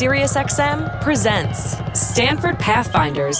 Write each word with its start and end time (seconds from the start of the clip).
SiriusXM 0.00 1.02
presents 1.02 1.76
Stanford 1.92 2.58
Pathfinders. 2.58 3.38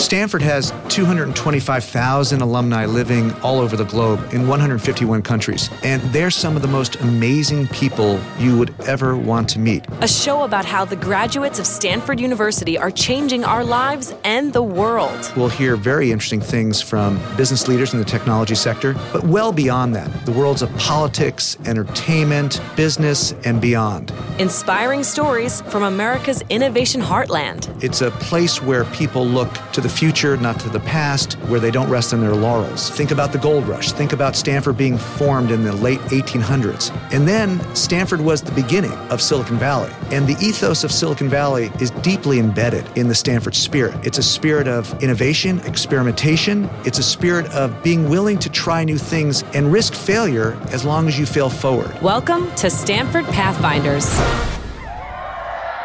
Stanford 0.00 0.40
has 0.40 0.72
225,000 0.88 2.40
alumni 2.40 2.86
living 2.86 3.32
all 3.42 3.60
over 3.60 3.76
the 3.76 3.84
globe 3.84 4.18
in 4.32 4.48
151 4.48 5.20
countries, 5.20 5.68
and 5.84 6.00
they're 6.04 6.30
some 6.30 6.56
of 6.56 6.62
the 6.62 6.68
most 6.68 6.96
amazing 6.96 7.68
people 7.68 8.18
you 8.38 8.58
would 8.58 8.74
ever 8.86 9.14
want 9.14 9.46
to 9.50 9.58
meet. 9.58 9.84
A 10.00 10.08
show 10.08 10.42
about 10.44 10.64
how 10.64 10.86
the 10.86 10.96
graduates 10.96 11.58
of 11.58 11.66
Stanford 11.66 12.18
University 12.18 12.78
are 12.78 12.90
changing 12.90 13.44
our 13.44 13.62
lives 13.62 14.14
and 14.24 14.54
the 14.54 14.62
world. 14.62 15.32
We'll 15.36 15.50
hear 15.50 15.76
very 15.76 16.10
interesting 16.10 16.40
things 16.40 16.80
from 16.80 17.20
business 17.36 17.68
leaders 17.68 17.92
in 17.92 17.98
the 17.98 18.04
technology 18.04 18.54
sector, 18.54 18.94
but 19.12 19.22
well 19.24 19.52
beyond 19.52 19.94
that, 19.96 20.24
the 20.24 20.32
worlds 20.32 20.62
of 20.62 20.74
politics, 20.78 21.58
entertainment, 21.66 22.60
business, 22.74 23.32
and 23.44 23.60
beyond. 23.60 24.14
Inspiring 24.38 25.04
stories 25.04 25.60
from 25.62 25.82
America's 25.82 26.42
innovation 26.48 27.02
heartland. 27.02 27.68
It's 27.84 28.00
a 28.00 28.10
place 28.12 28.62
where 28.62 28.86
people 28.86 29.26
look 29.26 29.52
to 29.72 29.82
the 29.82 29.89
future, 29.90 30.36
not 30.36 30.58
to 30.60 30.68
the 30.68 30.80
past, 30.80 31.34
where 31.48 31.60
they 31.60 31.70
don't 31.70 31.90
rest 31.90 32.14
on 32.14 32.20
their 32.20 32.34
laurels. 32.34 32.90
Think 32.90 33.10
about 33.10 33.32
the 33.32 33.38
gold 33.38 33.66
rush. 33.66 33.92
Think 33.92 34.12
about 34.12 34.36
Stanford 34.36 34.76
being 34.76 34.96
formed 34.96 35.50
in 35.50 35.64
the 35.64 35.72
late 35.72 36.00
1800s. 36.00 36.90
And 37.12 37.26
then 37.26 37.60
Stanford 37.74 38.20
was 38.20 38.42
the 38.42 38.52
beginning 38.52 38.92
of 39.10 39.20
Silicon 39.20 39.58
Valley. 39.58 39.90
And 40.10 40.26
the 40.26 40.36
ethos 40.44 40.84
of 40.84 40.92
Silicon 40.92 41.28
Valley 41.28 41.70
is 41.80 41.90
deeply 42.02 42.38
embedded 42.38 42.86
in 42.96 43.08
the 43.08 43.14
Stanford 43.14 43.54
spirit. 43.54 43.94
It's 44.06 44.18
a 44.18 44.22
spirit 44.22 44.68
of 44.68 45.02
innovation, 45.02 45.60
experimentation. 45.60 46.70
It's 46.84 46.98
a 46.98 47.02
spirit 47.02 47.46
of 47.52 47.82
being 47.82 48.08
willing 48.08 48.38
to 48.38 48.48
try 48.48 48.84
new 48.84 48.98
things 48.98 49.42
and 49.54 49.72
risk 49.72 49.94
failure 49.94 50.58
as 50.70 50.84
long 50.84 51.08
as 51.08 51.18
you 51.18 51.26
fail 51.26 51.50
forward. 51.50 52.00
Welcome 52.00 52.54
to 52.56 52.70
Stanford 52.70 53.24
Pathfinders 53.26 54.59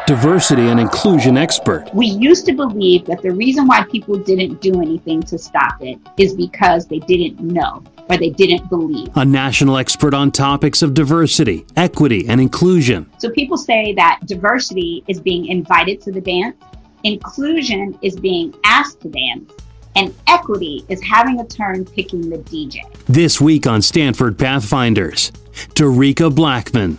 diversity 0.06 0.68
and 0.68 0.78
inclusion 0.78 1.36
expert. 1.36 1.90
We 1.92 2.06
used 2.06 2.46
to 2.46 2.52
believe 2.52 3.04
that 3.06 3.22
the 3.22 3.32
reason 3.32 3.66
why 3.66 3.84
people 3.90 4.16
didn't 4.16 4.60
do 4.60 4.80
anything 4.80 5.20
to 5.24 5.36
stop 5.36 5.82
it 5.82 5.98
is 6.16 6.32
because 6.34 6.86
they 6.86 7.00
didn't 7.00 7.40
know 7.40 7.82
or 8.08 8.16
they 8.16 8.30
didn't 8.30 8.68
believe. 8.68 9.08
A 9.16 9.24
national 9.24 9.76
expert 9.76 10.14
on 10.14 10.30
topics 10.30 10.80
of 10.82 10.94
diversity, 10.94 11.66
equity, 11.76 12.28
and 12.28 12.40
inclusion. 12.40 13.10
So 13.18 13.30
people 13.30 13.58
say 13.58 13.94
that 13.94 14.20
diversity 14.26 15.02
is 15.08 15.20
being 15.20 15.46
invited 15.46 16.00
to 16.02 16.12
the 16.12 16.20
dance, 16.20 16.56
inclusion 17.02 17.98
is 18.00 18.16
being 18.18 18.54
asked 18.64 19.00
to 19.00 19.08
dance. 19.08 19.52
And 19.96 20.14
equity 20.28 20.84
is 20.88 21.02
having 21.02 21.40
a 21.40 21.46
turn 21.46 21.86
picking 21.86 22.28
the 22.28 22.36
DJ. 22.36 22.82
This 23.06 23.40
week 23.40 23.66
on 23.66 23.80
Stanford 23.80 24.38
Pathfinders, 24.38 25.32
Dereca 25.74 26.30
Blackmon. 26.30 26.98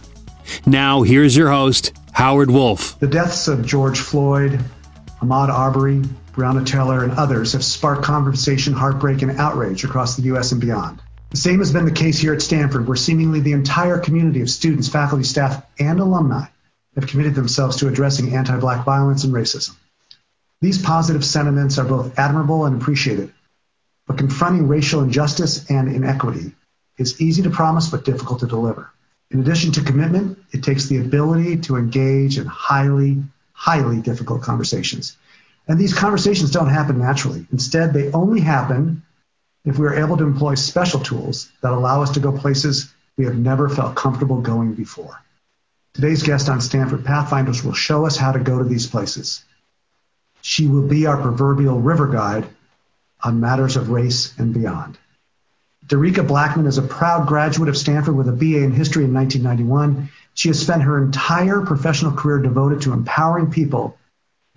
Now, 0.65 1.03
here's 1.03 1.37
your 1.37 1.49
host, 1.49 1.93
Howard 2.17 2.49
Wolf. 2.49 2.99
The 2.99 3.05
deaths 3.05 3.47
of 3.47 3.63
George 3.63 3.99
Floyd, 3.99 4.59
Ahmaud 5.21 5.49
Arbery, 5.49 6.01
Breonna 6.33 6.65
Taylor, 6.65 7.03
and 7.03 7.11
others 7.11 7.53
have 7.53 7.63
sparked 7.63 8.01
conversation, 8.01 8.73
heartbreak, 8.73 9.21
and 9.21 9.39
outrage 9.39 9.83
across 9.83 10.15
the 10.15 10.23
U.S. 10.23 10.51
and 10.51 10.59
beyond. 10.59 10.99
The 11.29 11.37
same 11.37 11.59
has 11.59 11.71
been 11.71 11.85
the 11.85 11.91
case 11.91 12.17
here 12.17 12.33
at 12.33 12.41
Stanford, 12.41 12.87
where 12.87 12.97
seemingly 12.97 13.41
the 13.41 13.51
entire 13.51 13.99
community 13.99 14.41
of 14.41 14.49
students, 14.49 14.89
faculty, 14.89 15.23
staff, 15.23 15.63
and 15.79 15.99
alumni 15.99 16.45
have 16.95 17.05
committed 17.05 17.35
themselves 17.35 17.77
to 17.77 17.87
addressing 17.87 18.33
anti 18.33 18.57
black 18.57 18.83
violence 18.83 19.23
and 19.23 19.31
racism. 19.31 19.75
These 20.59 20.81
positive 20.81 21.23
sentiments 21.23 21.77
are 21.77 21.85
both 21.85 22.17
admirable 22.17 22.65
and 22.65 22.81
appreciated, 22.81 23.31
but 24.07 24.17
confronting 24.17 24.67
racial 24.67 25.03
injustice 25.03 25.69
and 25.69 25.87
inequity 25.87 26.55
is 26.97 27.21
easy 27.21 27.43
to 27.43 27.51
promise 27.51 27.89
but 27.89 28.05
difficult 28.05 28.39
to 28.39 28.47
deliver. 28.47 28.91
In 29.31 29.41
addition 29.41 29.71
to 29.73 29.83
commitment, 29.83 30.39
it 30.51 30.63
takes 30.63 30.85
the 30.85 30.97
ability 30.97 31.57
to 31.57 31.75
engage 31.75 32.37
in 32.37 32.45
highly, 32.45 33.23
highly 33.51 34.01
difficult 34.01 34.41
conversations. 34.41 35.17
And 35.67 35.77
these 35.77 35.93
conversations 35.93 36.51
don't 36.51 36.69
happen 36.69 36.99
naturally. 36.99 37.45
Instead, 37.51 37.93
they 37.93 38.11
only 38.11 38.39
happen 38.39 39.03
if 39.65 39.77
we 39.77 39.85
are 39.85 39.95
able 39.95 40.15
to 40.17 40.23
employ 40.23 40.55
special 40.55 41.01
tools 41.01 41.51
that 41.61 41.73
allow 41.73 42.01
us 42.01 42.11
to 42.11 42.21
go 42.21 42.31
places 42.31 42.93
we 43.17 43.25
have 43.25 43.35
never 43.35 43.67
felt 43.67 43.95
comfortable 43.95 44.39
going 44.41 44.73
before. 44.73 45.21
Today's 45.93 46.23
guest 46.23 46.47
on 46.47 46.61
Stanford 46.61 47.03
Pathfinders 47.03 47.63
will 47.63 47.73
show 47.73 48.05
us 48.05 48.15
how 48.15 48.31
to 48.31 48.39
go 48.39 48.59
to 48.59 48.63
these 48.63 48.87
places. 48.87 49.43
She 50.41 50.67
will 50.67 50.87
be 50.87 51.05
our 51.05 51.21
proverbial 51.21 51.81
river 51.81 52.07
guide 52.07 52.47
on 53.23 53.41
matters 53.41 53.75
of 53.75 53.89
race 53.89 54.37
and 54.37 54.53
beyond. 54.53 54.97
Dereca 55.87 56.27
Blackmon 56.27 56.67
is 56.67 56.77
a 56.77 56.81
proud 56.81 57.27
graduate 57.27 57.69
of 57.69 57.77
Stanford 57.77 58.15
with 58.15 58.27
a 58.27 58.33
BA 58.33 58.61
in 58.61 58.73
history 58.73 59.05
in 59.05 59.13
1991. 59.13 60.09
She 60.33 60.49
has 60.49 60.59
spent 60.59 60.81
her 60.81 61.01
entire 61.01 61.61
professional 61.61 62.11
career 62.11 62.39
devoted 62.39 62.81
to 62.81 62.91
empowering 62.91 63.51
people 63.51 63.97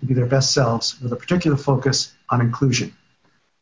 to 0.01 0.05
be 0.05 0.13
their 0.13 0.25
best 0.25 0.53
selves 0.53 0.99
with 0.99 1.13
a 1.13 1.15
particular 1.15 1.55
focus 1.55 2.13
on 2.29 2.41
inclusion. 2.41 2.93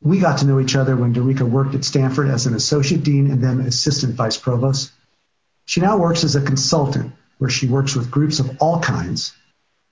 We 0.02 0.20
got 0.20 0.40
to 0.40 0.46
know 0.46 0.60
each 0.60 0.76
other 0.76 0.96
when 0.96 1.14
Dereca 1.14 1.48
worked 1.48 1.76
at 1.76 1.86
Stanford 1.86 2.30
as 2.30 2.48
an 2.48 2.56
associate 2.56 3.04
dean 3.04 3.30
and 3.30 3.44
then 3.44 3.60
assistant 3.60 4.16
vice 4.16 4.38
provost. 4.38 4.92
She 5.66 5.80
now 5.80 5.98
works 5.98 6.24
as 6.24 6.36
a 6.36 6.42
consultant 6.42 7.14
where 7.38 7.52
she 7.52 7.68
works 7.68 7.96
with 7.96 8.10
groups 8.10 8.40
of 8.40 8.58
all 8.60 8.80
kinds 8.80 9.34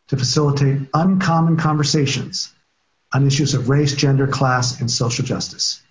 to 0.07 0.17
facilitate 0.17 0.89
uncommon 0.95 1.57
conversations 1.57 2.51
on 3.13 3.27
issues 3.27 3.53
of 3.53 3.69
race, 3.69 3.93
gender, 3.93 4.25
class, 4.25 4.81
and 4.81 4.89
social 4.89 5.23
justice. 5.23 5.83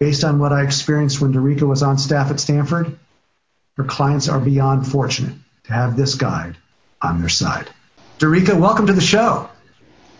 Based 0.00 0.24
on 0.24 0.38
what 0.38 0.52
I 0.52 0.62
experienced 0.62 1.20
when 1.20 1.32
Dereca 1.32 1.62
was 1.62 1.82
on 1.82 1.98
staff 1.98 2.30
at 2.30 2.40
Stanford, 2.40 2.98
her 3.76 3.84
clients 3.84 4.28
are 4.28 4.40
beyond 4.40 4.86
fortunate 4.86 5.34
to 5.64 5.72
have 5.72 5.96
this 5.96 6.14
guide 6.14 6.56
on 7.00 7.20
their 7.20 7.28
side. 7.28 7.70
Dereca, 8.18 8.58
welcome 8.58 8.86
to 8.86 8.92
the 8.92 9.00
show. 9.00 9.48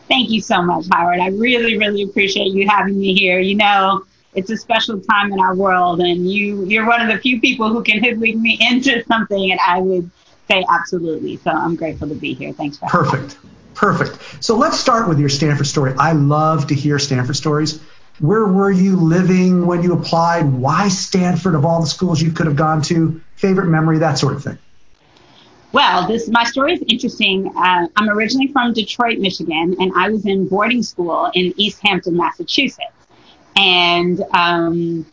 Thank 0.08 0.30
you 0.30 0.40
so 0.40 0.62
much, 0.62 0.86
Howard. 0.92 1.18
I 1.18 1.28
really, 1.28 1.78
really 1.78 2.02
appreciate 2.02 2.52
you 2.52 2.68
having 2.68 2.98
me 3.00 3.14
here. 3.14 3.40
You 3.40 3.56
know, 3.56 4.04
it's 4.34 4.50
a 4.50 4.56
special 4.56 5.00
time 5.00 5.32
in 5.32 5.40
our 5.40 5.54
world, 5.54 6.00
and 6.00 6.30
you 6.30 6.64
you're 6.66 6.86
one 6.86 7.00
of 7.00 7.08
the 7.08 7.18
few 7.18 7.40
people 7.40 7.72
who 7.72 7.82
can 7.82 8.02
hoodwink 8.02 8.36
me 8.40 8.58
into 8.60 9.02
something, 9.04 9.50
and 9.50 9.60
I 9.66 9.80
would 9.80 10.10
say 10.48 10.64
absolutely. 10.68 11.38
So 11.38 11.50
I'm 11.50 11.74
grateful 11.74 12.08
to 12.08 12.14
be 12.14 12.34
here. 12.34 12.52
Thanks 12.52 12.78
for 12.78 12.86
perfect, 12.86 13.38
perfect. 13.74 14.44
So 14.44 14.56
let's 14.56 14.78
start 14.78 15.08
with 15.08 15.18
your 15.18 15.30
Stanford 15.30 15.66
story. 15.66 15.94
I 15.98 16.12
love 16.12 16.66
to 16.68 16.74
hear 16.74 16.98
Stanford 16.98 17.36
stories 17.36 17.80
where 18.20 18.46
were 18.46 18.70
you 18.70 18.96
living 18.96 19.66
when 19.66 19.82
you 19.82 19.92
applied? 19.92 20.44
Why 20.44 20.88
Stanford 20.88 21.54
of 21.54 21.64
all 21.64 21.80
the 21.80 21.86
schools 21.86 22.22
you 22.22 22.30
could 22.30 22.46
have 22.46 22.56
gone 22.56 22.82
to? 22.82 23.20
Favorite 23.36 23.66
memory, 23.66 23.98
that 23.98 24.18
sort 24.18 24.34
of 24.34 24.44
thing. 24.44 24.58
Well, 25.72 26.06
this 26.06 26.28
my 26.28 26.44
story 26.44 26.74
is 26.74 26.84
interesting. 26.86 27.52
Uh, 27.56 27.88
I'm 27.96 28.08
originally 28.08 28.52
from 28.52 28.72
Detroit, 28.72 29.18
Michigan, 29.18 29.74
and 29.80 29.92
I 29.96 30.08
was 30.08 30.24
in 30.24 30.46
boarding 30.46 30.84
school 30.84 31.30
in 31.34 31.52
East 31.56 31.80
Hampton, 31.82 32.16
Massachusetts. 32.16 32.92
And 33.56 34.22
um, 34.32 35.04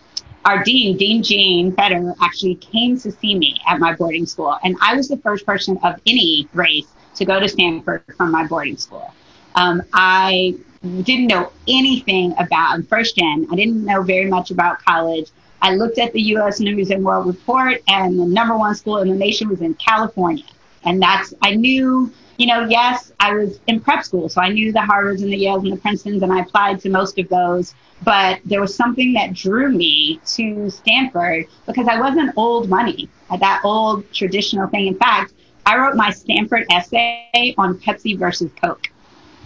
our 0.46 0.64
dean, 0.64 0.98
Dean 0.98 1.24
Jean 1.24 1.72
Fetter, 1.72 2.14
actually 2.22 2.56
came 2.56 3.00
to 3.00 3.12
see 3.12 3.34
me 3.34 3.60
at 3.68 3.80
my 3.80 3.96
boarding 3.96 4.28
school, 4.28 4.56
and 4.64 4.76
I 4.82 4.96
was 4.96 5.08
the 5.08 5.18
first 5.18 5.48
person 5.48 5.80
of 5.82 6.00
any 6.06 6.48
race 6.54 6.88
to 7.16 7.26
go 7.26 7.40
to 7.40 7.50
Stanford 7.50 8.04
from 8.16 8.32
my 8.32 8.46
boarding 8.46 8.78
school. 8.78 9.12
Um, 9.56 9.82
I 9.94 10.56
didn't 11.04 11.28
know 11.28 11.52
anything 11.68 12.34
about 12.40 12.84
first 12.88 13.16
gen. 13.16 13.48
I 13.52 13.56
didn't 13.56 13.86
know 13.86 14.02
very 14.02 14.30
much 14.30 14.52
about 14.52 14.84
college. 14.84 15.30
I 15.62 15.76
looked 15.76 16.00
at 16.00 16.12
the 16.14 16.22
U.S. 16.34 16.60
News 16.60 16.90
and 16.90 17.04
World 17.04 17.28
Report, 17.28 17.82
and 17.88 18.20
the 18.20 18.26
number 18.26 18.58
one 18.58 18.74
school 18.74 18.98
in 18.98 19.10
the 19.10 19.16
nation 19.16 19.48
was 19.50 19.62
in 19.62 19.76
California. 19.76 20.46
And 20.84 21.00
that's, 21.00 21.36
I 21.44 21.56
knew, 21.56 22.12
you 22.38 22.48
know, 22.48 22.66
yes, 22.68 23.12
I 23.20 23.34
was 23.36 23.60
in 23.68 23.80
prep 23.80 24.04
school, 24.04 24.28
so 24.28 24.42
I 24.42 24.50
knew 24.50 24.72
the 24.72 24.80
Harvards 24.80 25.22
and 25.22 25.32
the 25.32 25.40
Yales 25.40 25.62
and 25.62 25.72
the 25.72 25.78
Princetons, 25.78 26.24
and 26.24 26.34
I 26.34 26.40
applied 26.40 26.80
to 26.82 26.90
most 26.90 27.20
of 27.20 27.30
those. 27.30 27.76
But 28.04 28.40
there 28.46 28.60
was 28.60 28.74
something 28.74 29.14
that 29.14 29.34
drew 29.34 29.70
me 29.70 30.20
to 30.26 30.72
Stanford 30.72 31.46
because 31.68 31.88
I 31.88 32.00
wasn't 32.00 32.34
old 32.36 32.68
money, 32.68 33.08
that 33.30 33.62
old 33.64 34.12
traditional 34.12 34.68
thing. 34.68 34.88
In 34.88 34.98
fact, 34.98 35.34
I 35.68 35.78
wrote 35.78 35.96
my 35.96 36.10
Stanford 36.10 36.66
essay 36.72 37.54
on 37.60 37.78
Pepsi 37.78 38.18
versus 38.18 38.50
Coke. 38.60 38.88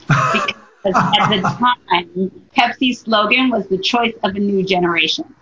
Because 0.08 0.96
at 0.96 1.30
the 1.30 1.42
time, 1.42 2.32
Pepsi's 2.56 3.00
slogan 3.02 3.50
was 3.50 3.68
the 3.68 3.78
choice 3.78 4.14
of 4.24 4.36
a 4.36 4.40
new 4.40 4.64
generation. 4.64 5.34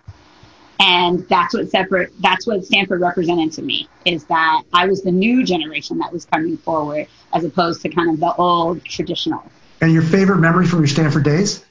And 0.80 1.26
that's 1.28 1.54
what 1.54 1.70
separate 1.70 2.12
that's 2.20 2.46
what 2.46 2.64
Stanford 2.64 3.00
represented 3.00 3.52
to 3.52 3.62
me 3.62 3.88
is 4.04 4.24
that 4.24 4.62
I 4.72 4.86
was 4.86 5.02
the 5.02 5.12
new 5.12 5.44
generation 5.44 5.98
that 5.98 6.12
was 6.12 6.24
coming 6.24 6.56
forward 6.56 7.06
as 7.32 7.44
opposed 7.44 7.80
to 7.82 7.88
kind 7.88 8.10
of 8.10 8.20
the 8.20 8.34
old 8.34 8.84
traditional. 8.84 9.44
And 9.80 9.92
your 9.92 10.02
favorite 10.02 10.38
memory 10.38 10.66
from 10.66 10.80
your 10.80 10.88
Stanford 10.88 11.24
days? 11.24 11.64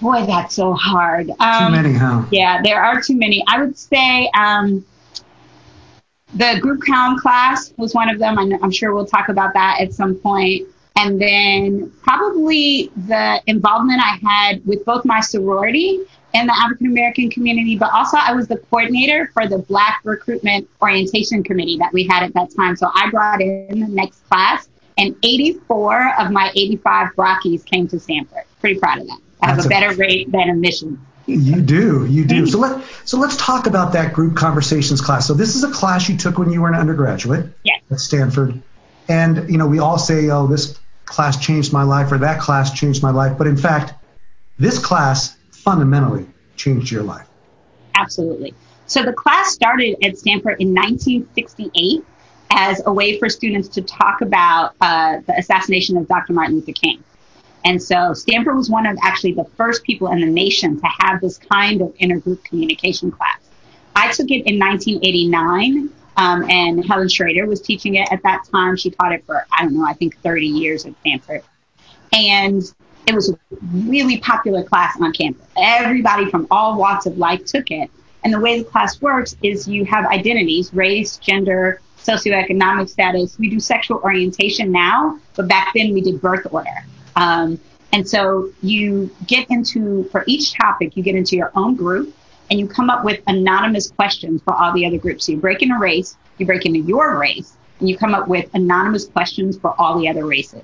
Boy, 0.00 0.24
that's 0.26 0.54
so 0.54 0.74
hard. 0.74 1.30
Um, 1.40 1.72
too 1.72 1.82
many, 1.82 1.94
huh? 1.94 2.24
Yeah, 2.30 2.60
there 2.62 2.82
are 2.82 3.00
too 3.00 3.16
many. 3.16 3.42
I 3.48 3.60
would 3.60 3.76
say 3.76 4.30
um, 4.38 4.84
the 6.34 6.58
group 6.60 6.82
count 6.86 7.20
class 7.20 7.72
was 7.76 7.94
one 7.94 8.10
of 8.10 8.18
them. 8.18 8.38
I'm, 8.38 8.52
I'm 8.62 8.70
sure 8.70 8.94
we'll 8.94 9.06
talk 9.06 9.30
about 9.30 9.54
that 9.54 9.80
at 9.80 9.92
some 9.92 10.14
point. 10.16 10.68
And 10.96 11.20
then 11.20 11.92
probably 12.02 12.90
the 12.96 13.42
involvement 13.46 14.00
I 14.00 14.18
had 14.22 14.66
with 14.66 14.84
both 14.86 15.04
my 15.04 15.20
sorority 15.20 16.00
and 16.32 16.48
the 16.48 16.56
African 16.56 16.86
American 16.86 17.30
community, 17.30 17.76
but 17.76 17.92
also 17.92 18.16
I 18.16 18.32
was 18.32 18.48
the 18.48 18.56
coordinator 18.56 19.30
for 19.32 19.46
the 19.46 19.58
Black 19.58 20.00
Recruitment 20.04 20.68
Orientation 20.80 21.42
Committee 21.42 21.78
that 21.78 21.92
we 21.92 22.06
had 22.06 22.22
at 22.22 22.34
that 22.34 22.50
time. 22.56 22.76
So 22.76 22.90
I 22.94 23.10
brought 23.10 23.40
in 23.40 23.80
the 23.80 23.88
next 23.88 24.26
class, 24.28 24.68
and 24.98 25.16
84 25.22 26.14
of 26.18 26.30
my 26.30 26.50
85 26.54 27.08
Brockies 27.14 27.64
came 27.64 27.88
to 27.88 28.00
Stanford. 28.00 28.44
Pretty 28.60 28.78
proud 28.78 28.98
of 28.98 29.06
that. 29.06 29.18
I 29.42 29.46
have 29.48 29.56
That's 29.56 29.66
a 29.66 29.68
better 29.68 29.90
a- 29.90 29.96
rate 29.96 30.30
than 30.32 30.48
admissions. 30.48 30.98
You 31.26 31.60
do, 31.60 32.06
you 32.06 32.24
do. 32.24 32.46
So 32.46 32.58
let 32.58 32.84
so 33.04 33.18
let's 33.18 33.36
talk 33.36 33.66
about 33.66 33.94
that 33.94 34.12
group 34.12 34.36
conversations 34.36 35.00
class. 35.00 35.26
So 35.26 35.34
this 35.34 35.56
is 35.56 35.64
a 35.64 35.70
class 35.72 36.08
you 36.08 36.16
took 36.16 36.38
when 36.38 36.52
you 36.52 36.62
were 36.62 36.68
an 36.68 36.76
undergraduate 36.76 37.46
yes. 37.64 37.82
at 37.90 37.98
Stanford, 37.98 38.62
and 39.08 39.50
you 39.50 39.58
know 39.58 39.66
we 39.66 39.80
all 39.80 39.98
say, 39.98 40.30
oh, 40.30 40.46
this 40.46 40.78
class 41.06 41.38
changed 41.44 41.72
my 41.72 41.82
life 41.82 42.12
or 42.12 42.18
that 42.18 42.40
class 42.40 42.72
changed 42.72 43.02
my 43.02 43.10
life, 43.10 43.38
but 43.38 43.46
in 43.46 43.56
fact, 43.56 43.94
this 44.58 44.78
class 44.78 45.36
fundamentally 45.50 46.26
changed 46.56 46.90
your 46.90 47.02
life. 47.02 47.26
Absolutely. 47.94 48.54
So 48.86 49.02
the 49.02 49.12
class 49.12 49.52
started 49.52 49.96
at 50.04 50.18
Stanford 50.18 50.60
in 50.60 50.74
1968 50.74 52.04
as 52.50 52.82
a 52.86 52.92
way 52.92 53.18
for 53.18 53.28
students 53.28 53.68
to 53.68 53.82
talk 53.82 54.20
about 54.20 54.74
uh, 54.80 55.20
the 55.26 55.38
assassination 55.38 55.96
of 55.96 56.06
Dr. 56.06 56.32
Martin 56.32 56.56
Luther 56.56 56.72
King. 56.72 57.02
And 57.64 57.82
so 57.82 58.12
Stanford 58.12 58.54
was 58.54 58.70
one 58.70 58.86
of 58.86 58.96
actually 59.02 59.32
the 59.32 59.46
first 59.56 59.82
people 59.82 60.08
in 60.12 60.20
the 60.20 60.26
nation 60.26 60.80
to 60.80 60.86
have 61.00 61.20
this 61.20 61.38
kind 61.38 61.82
of 61.82 61.92
intergroup 61.96 62.44
communication 62.44 63.10
class. 63.10 63.40
I 63.96 64.12
took 64.12 64.30
it 64.30 64.46
in 64.46 64.58
1989, 64.60 65.90
um, 66.16 66.48
and 66.50 66.84
Helen 66.84 67.08
Schrader 67.08 67.46
was 67.46 67.60
teaching 67.60 67.96
it 67.96 68.10
at 68.10 68.22
that 68.22 68.44
time. 68.50 68.76
She 68.76 68.90
taught 68.90 69.12
it 69.12 69.24
for, 69.26 69.46
I 69.52 69.62
don't 69.62 69.74
know, 69.74 69.86
I 69.86 69.92
think 69.92 70.18
30 70.20 70.46
years 70.46 70.86
at 70.86 70.94
Stanford. 71.00 71.42
And 72.12 72.62
it 73.06 73.14
was 73.14 73.30
a 73.30 73.38
really 73.72 74.18
popular 74.18 74.62
class 74.62 74.98
on 75.00 75.12
campus. 75.12 75.46
Everybody 75.56 76.30
from 76.30 76.46
all 76.50 76.78
walks 76.78 77.06
of 77.06 77.18
life 77.18 77.44
took 77.44 77.70
it. 77.70 77.90
And 78.24 78.32
the 78.32 78.40
way 78.40 78.58
the 78.58 78.64
class 78.64 79.00
works 79.00 79.36
is 79.42 79.68
you 79.68 79.84
have 79.84 80.06
identities, 80.06 80.72
race, 80.74 81.16
gender, 81.18 81.80
socioeconomic 81.98 82.88
status. 82.88 83.38
We 83.38 83.50
do 83.50 83.60
sexual 83.60 83.98
orientation 83.98 84.72
now, 84.72 85.20
but 85.34 85.48
back 85.48 85.72
then 85.74 85.92
we 85.92 86.00
did 86.00 86.20
birth 86.20 86.46
order. 86.50 86.84
Um, 87.14 87.60
and 87.92 88.08
so 88.08 88.52
you 88.62 89.14
get 89.26 89.48
into, 89.50 90.04
for 90.10 90.24
each 90.26 90.54
topic, 90.54 90.96
you 90.96 91.02
get 91.02 91.14
into 91.14 91.36
your 91.36 91.52
own 91.54 91.76
group 91.76 92.14
and 92.50 92.60
you 92.60 92.68
come 92.68 92.90
up 92.90 93.04
with 93.04 93.20
anonymous 93.26 93.90
questions 93.90 94.42
for 94.42 94.54
all 94.54 94.72
the 94.72 94.86
other 94.86 94.98
groups. 94.98 95.26
So 95.26 95.32
you 95.32 95.38
break 95.38 95.62
into 95.62 95.78
race, 95.78 96.16
you 96.38 96.46
break 96.46 96.66
into 96.66 96.80
your 96.80 97.18
race, 97.18 97.56
and 97.80 97.88
you 97.88 97.96
come 97.96 98.14
up 98.14 98.28
with 98.28 98.48
anonymous 98.54 99.06
questions 99.06 99.58
for 99.58 99.74
all 99.80 99.98
the 99.98 100.08
other 100.08 100.26
races. 100.26 100.62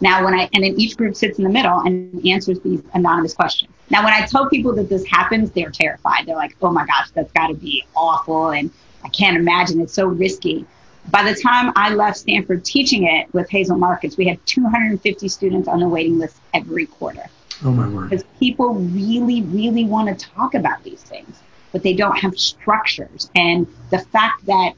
Now, 0.00 0.24
when 0.24 0.32
I, 0.34 0.48
and 0.54 0.64
then 0.64 0.80
each 0.80 0.96
group 0.96 1.14
sits 1.14 1.38
in 1.38 1.44
the 1.44 1.50
middle 1.50 1.80
and 1.80 2.26
answers 2.26 2.58
these 2.60 2.82
anonymous 2.94 3.34
questions. 3.34 3.70
Now, 3.90 4.02
when 4.02 4.14
I 4.14 4.24
tell 4.24 4.48
people 4.48 4.74
that 4.76 4.88
this 4.88 5.04
happens, 5.06 5.50
they're 5.50 5.70
terrified. 5.70 6.26
They're 6.26 6.36
like, 6.36 6.56
oh 6.62 6.72
my 6.72 6.86
gosh, 6.86 7.10
that's 7.10 7.30
got 7.32 7.48
to 7.48 7.54
be 7.54 7.84
awful. 7.94 8.50
And 8.50 8.70
I 9.04 9.08
can't 9.08 9.36
imagine. 9.36 9.80
It's 9.80 9.92
so 9.92 10.06
risky. 10.06 10.64
By 11.10 11.30
the 11.30 11.38
time 11.38 11.72
I 11.76 11.94
left 11.94 12.18
Stanford 12.18 12.64
teaching 12.64 13.04
it 13.04 13.32
with 13.34 13.50
Hazel 13.50 13.76
Markus, 13.76 14.16
we 14.16 14.26
had 14.26 14.44
250 14.46 15.28
students 15.28 15.68
on 15.68 15.80
the 15.80 15.88
waiting 15.88 16.18
list 16.18 16.36
every 16.54 16.86
quarter. 16.86 17.28
Oh 17.64 17.72
my 17.72 17.88
word. 17.88 18.10
Because 18.10 18.24
people 18.38 18.74
really, 18.74 19.42
really 19.42 19.84
want 19.84 20.18
to 20.18 20.26
talk 20.26 20.54
about 20.54 20.82
these 20.82 21.02
things, 21.02 21.40
but 21.72 21.82
they 21.82 21.94
don't 21.94 22.16
have 22.16 22.38
structures. 22.38 23.30
And 23.34 23.66
the 23.90 23.98
fact 23.98 24.46
that 24.46 24.74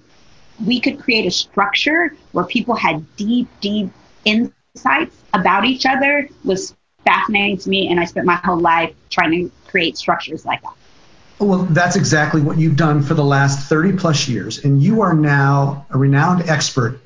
we 0.64 0.80
could 0.80 1.00
create 1.00 1.26
a 1.26 1.30
structure 1.30 2.14
where 2.32 2.44
people 2.44 2.74
had 2.74 3.04
deep, 3.16 3.48
deep 3.60 3.90
insights 4.24 5.16
about 5.32 5.64
each 5.64 5.86
other 5.86 6.28
was 6.44 6.74
fascinating 7.04 7.58
to 7.58 7.68
me. 7.68 7.88
And 7.88 7.98
I 7.98 8.04
spent 8.04 8.26
my 8.26 8.36
whole 8.36 8.60
life 8.60 8.94
trying 9.10 9.30
to 9.30 9.52
create 9.68 9.96
structures 9.96 10.44
like 10.44 10.62
that. 10.62 10.74
Oh, 11.40 11.46
well, 11.46 11.62
that's 11.64 11.96
exactly 11.96 12.40
what 12.40 12.58
you've 12.58 12.76
done 12.76 13.02
for 13.02 13.14
the 13.14 13.24
last 13.24 13.68
30 13.68 13.94
plus 13.94 14.28
years. 14.28 14.64
And 14.64 14.82
you 14.82 15.02
are 15.02 15.14
now 15.14 15.86
a 15.90 15.98
renowned 15.98 16.48
expert 16.48 17.00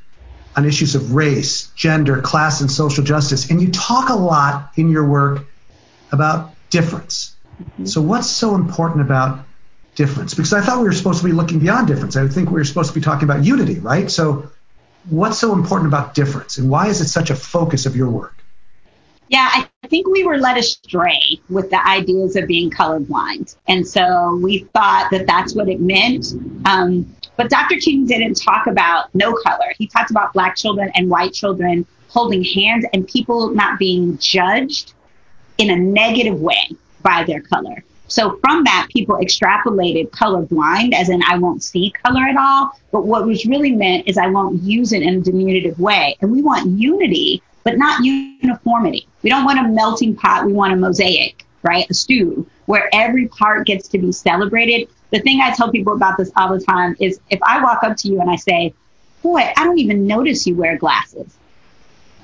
on 0.55 0.65
issues 0.65 0.95
of 0.95 1.15
race, 1.15 1.71
gender, 1.77 2.21
class, 2.21 2.61
and 2.61 2.71
social 2.71 3.05
justice. 3.05 3.51
And 3.51 3.61
you 3.61 3.71
talk 3.71 4.09
a 4.09 4.15
lot 4.15 4.73
in 4.77 4.91
your 4.91 5.07
work 5.07 5.47
about 6.13 6.55
difference. 6.71 7.37
Mm-hmm. 7.63 7.87
So, 7.87 8.01
what's 8.01 8.29
so 8.29 8.55
important 8.55 9.01
about 9.03 9.45
difference? 9.95 10.35
Because 10.35 10.53
I 10.53 10.61
thought 10.61 10.79
we 10.79 10.85
were 10.85 10.93
supposed 10.93 11.21
to 11.21 11.25
be 11.25 11.33
looking 11.33 11.59
beyond 11.59 11.89
difference. 11.89 12.17
I 12.17 12.29
think 12.29 12.51
we 12.51 12.57
were 12.57 12.65
supposed 12.65 12.93
to 12.93 12.99
be 12.99 13.05
talking 13.05 13.29
about 13.29 13.45
unity, 13.45 13.79
right? 13.79 14.11
So, 14.11 14.51
what's 15.09 15.39
so 15.39 15.53
important 15.53 15.89
about 15.89 16.15
difference? 16.15 16.59
And 16.59 16.69
why 16.69 16.89
is 16.89 17.01
it 17.01 17.09
such 17.09 17.31
a 17.31 17.37
focus 17.37 17.87
of 17.87 17.97
your 17.97 18.11
work? 18.11 18.35
Yeah, 19.29 19.49
I 19.53 19.89
think 19.89 20.07
we 20.07 20.23
were 20.23 20.39
led 20.39 20.57
astray 20.57 21.41
with 21.49 21.71
the 21.71 21.85
ideas 21.85 22.37
of 22.37 22.47
being 22.47 22.71
colorblind. 22.71 23.57
And 23.67 23.87
so 23.87 24.39
we 24.41 24.59
thought 24.73 25.11
that 25.11 25.27
that's 25.27 25.55
what 25.55 25.69
it 25.69 25.81
meant. 25.81 26.27
Um, 26.65 27.17
but 27.37 27.51
Dr. 27.51 27.77
King 27.77 28.07
didn't 28.07 28.35
talk 28.35 28.69
about 28.69 29.13
no 29.15 29.35
color. 29.35 29.73
He 29.77 29.89
talked 29.89 30.11
about 30.11 30.33
black 30.33 30.57
children 30.57 30.93
and 30.95 31.11
white 31.11 31.33
children 31.33 31.87
holding 32.09 32.45
hands 32.45 32.87
and 32.93 33.07
people 33.07 33.51
not 33.51 33.79
being 33.79 34.17
judged 34.19 34.95
in 35.59 35.71
a 35.71 35.77
negative 35.77 36.41
way 36.41 36.71
by 37.03 37.25
their 37.25 37.41
color. 37.41 37.83
So 38.09 38.39
from 38.39 38.65
that, 38.65 38.89
people 38.91 39.17
extrapolated 39.17 40.11
colorblind, 40.11 40.95
as 40.95 41.09
in 41.09 41.23
I 41.27 41.39
won't 41.39 41.63
see 41.63 41.93
color 42.05 42.23
at 42.23 42.37
all. 42.37 42.71
But 42.93 43.07
what 43.07 43.27
was 43.27 43.47
really 43.47 43.73
meant 43.73 44.07
is 44.07 44.17
I 44.17 44.29
won't 44.29 44.63
use 44.63 44.93
it 44.93 45.03
in 45.03 45.17
a 45.17 45.21
diminutive 45.21 45.81
way. 45.81 46.17
And 46.21 46.31
we 46.31 46.43
want 46.43 46.69
unity 46.79 47.43
but 47.67 47.79
not 47.79 48.05
uniformity. 48.05 49.09
We 49.25 49.31
don't 49.31 49.45
want 49.45 49.59
a 49.59 49.69
melting 49.69 50.15
pot. 50.15 50.47
We 50.47 50.53
want 50.53 50.73
a 50.73 50.77
mosaic, 50.77 51.45
right? 51.65 51.85
A 51.91 51.95
stew 51.95 52.49
where 52.67 52.89
every 52.93 53.27
part 53.27 53.67
gets 53.67 53.89
to 53.89 53.99
be 53.99 54.13
celebrated. 54.13 54.89
The 55.11 55.19
thing 55.19 55.41
I 55.41 55.53
tell 55.53 55.73
people 55.73 55.95
about 55.95 56.17
this 56.17 56.31
all 56.37 56.57
the 56.57 56.65
time 56.65 56.95
is 57.01 57.19
if 57.29 57.41
I 57.43 57.61
walk 57.61 57.83
up 57.83 57.97
to 57.97 58.09
you 58.09 58.21
and 58.21 58.31
I 58.31 58.37
say, 58.37 58.73
boy, 59.21 59.53
I 59.57 59.65
don't 59.65 59.79
even 59.81 60.07
notice 60.07 60.47
you 60.47 60.55
wear 60.55 60.79
glasses 60.79 61.37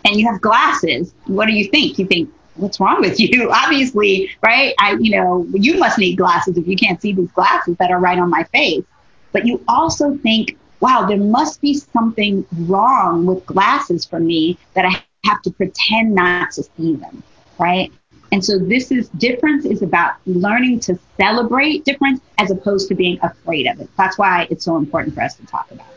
and 0.04 0.14
you 0.14 0.30
have 0.30 0.40
glasses. 0.40 1.12
What 1.26 1.46
do 1.46 1.54
you 1.54 1.68
think? 1.70 1.98
You 1.98 2.06
think, 2.06 2.32
what's 2.56 2.80
wrong 2.80 3.00
with 3.00 3.18
you? 3.18 3.50
Obviously, 3.64 4.30
right? 4.42 4.74
I, 4.78 4.96
you 5.00 5.16
know, 5.16 5.46
you 5.52 5.78
must 5.78 5.98
need 5.98 6.16
glasses 6.16 6.56
if 6.56 6.66
you 6.66 6.76
can't 6.76 7.00
see 7.00 7.12
these 7.12 7.30
glasses 7.32 7.76
that 7.78 7.90
are 7.90 8.00
right 8.00 8.18
on 8.18 8.30
my 8.30 8.44
face. 8.44 8.84
But 9.32 9.46
you 9.46 9.64
also 9.66 10.16
think, 10.18 10.58
wow, 10.80 11.06
there 11.06 11.16
must 11.16 11.60
be 11.60 11.74
something 11.74 12.44
wrong 12.60 13.24
with 13.24 13.44
glasses 13.46 14.04
for 14.04 14.20
me 14.20 14.58
that 14.74 14.84
I 14.84 15.02
have 15.28 15.42
to 15.42 15.50
pretend 15.50 16.14
not 16.14 16.50
to 16.52 16.62
see 16.62 16.96
them, 16.96 17.22
right? 17.58 17.90
And 18.32 18.44
so 18.44 18.58
this 18.58 18.90
is 18.90 19.08
difference 19.10 19.66
is 19.66 19.82
about 19.82 20.14
learning 20.26 20.80
to 20.80 20.98
celebrate 21.20 21.84
difference 21.84 22.20
as 22.38 22.50
opposed 22.50 22.88
to 22.88 22.94
being 22.94 23.18
afraid 23.22 23.66
of 23.66 23.80
it. 23.80 23.90
That's 23.96 24.18
why 24.18 24.46
it's 24.50 24.64
so 24.64 24.76
important 24.76 25.14
for 25.14 25.20
us 25.20 25.34
to 25.36 25.46
talk 25.46 25.70
about. 25.70 25.91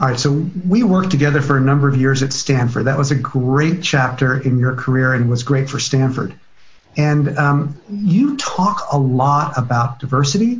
All 0.00 0.06
right, 0.06 0.18
so 0.18 0.46
we 0.66 0.84
worked 0.84 1.10
together 1.10 1.42
for 1.42 1.56
a 1.56 1.60
number 1.60 1.88
of 1.88 1.96
years 1.96 2.22
at 2.22 2.32
Stanford. 2.32 2.84
That 2.84 2.96
was 2.96 3.10
a 3.10 3.16
great 3.16 3.82
chapter 3.82 4.38
in 4.40 4.60
your 4.60 4.76
career 4.76 5.12
and 5.12 5.28
was 5.28 5.42
great 5.42 5.68
for 5.68 5.80
Stanford. 5.80 6.38
And 6.96 7.36
um, 7.36 7.80
you 7.90 8.36
talk 8.36 8.86
a 8.92 8.98
lot 8.98 9.58
about 9.58 9.98
diversity, 9.98 10.56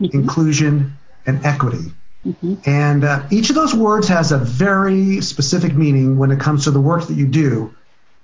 mm-hmm. 0.00 0.04
inclusion, 0.16 0.96
and 1.26 1.44
equity. 1.44 1.92
Mm-hmm. 2.24 2.54
And 2.66 3.04
uh, 3.04 3.26
each 3.32 3.50
of 3.50 3.56
those 3.56 3.74
words 3.74 4.06
has 4.08 4.30
a 4.30 4.38
very 4.38 5.22
specific 5.22 5.74
meaning 5.74 6.16
when 6.16 6.30
it 6.30 6.38
comes 6.38 6.64
to 6.64 6.70
the 6.70 6.80
work 6.80 7.08
that 7.08 7.14
you 7.14 7.26
do. 7.26 7.74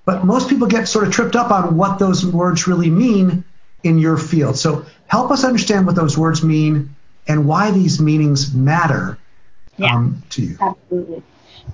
But 0.05 0.25
most 0.25 0.49
people 0.49 0.69
get 0.69 0.87
sort 0.87 1.07
of 1.07 1.13
tripped 1.13 1.35
up 1.35 1.51
on 1.51 1.77
what 1.77 1.99
those 1.99 2.25
words 2.25 2.69
really 2.69 2.91
mean 2.91 3.45
in 3.83 3.99
your 3.99 4.17
field. 4.17 4.57
So 4.57 4.87
help 5.09 5.33
us 5.33 5.43
understand 5.43 5.87
what 5.87 5.97
those 5.97 6.17
words 6.17 6.45
mean 6.45 6.95
and 7.27 7.49
why 7.49 7.73
these 7.73 8.01
meanings 8.01 8.55
matter 8.55 9.19
yeah, 9.77 9.95
um, 9.95 10.23
to 10.31 10.43
you. 10.43 10.57
Absolutely. 10.61 11.23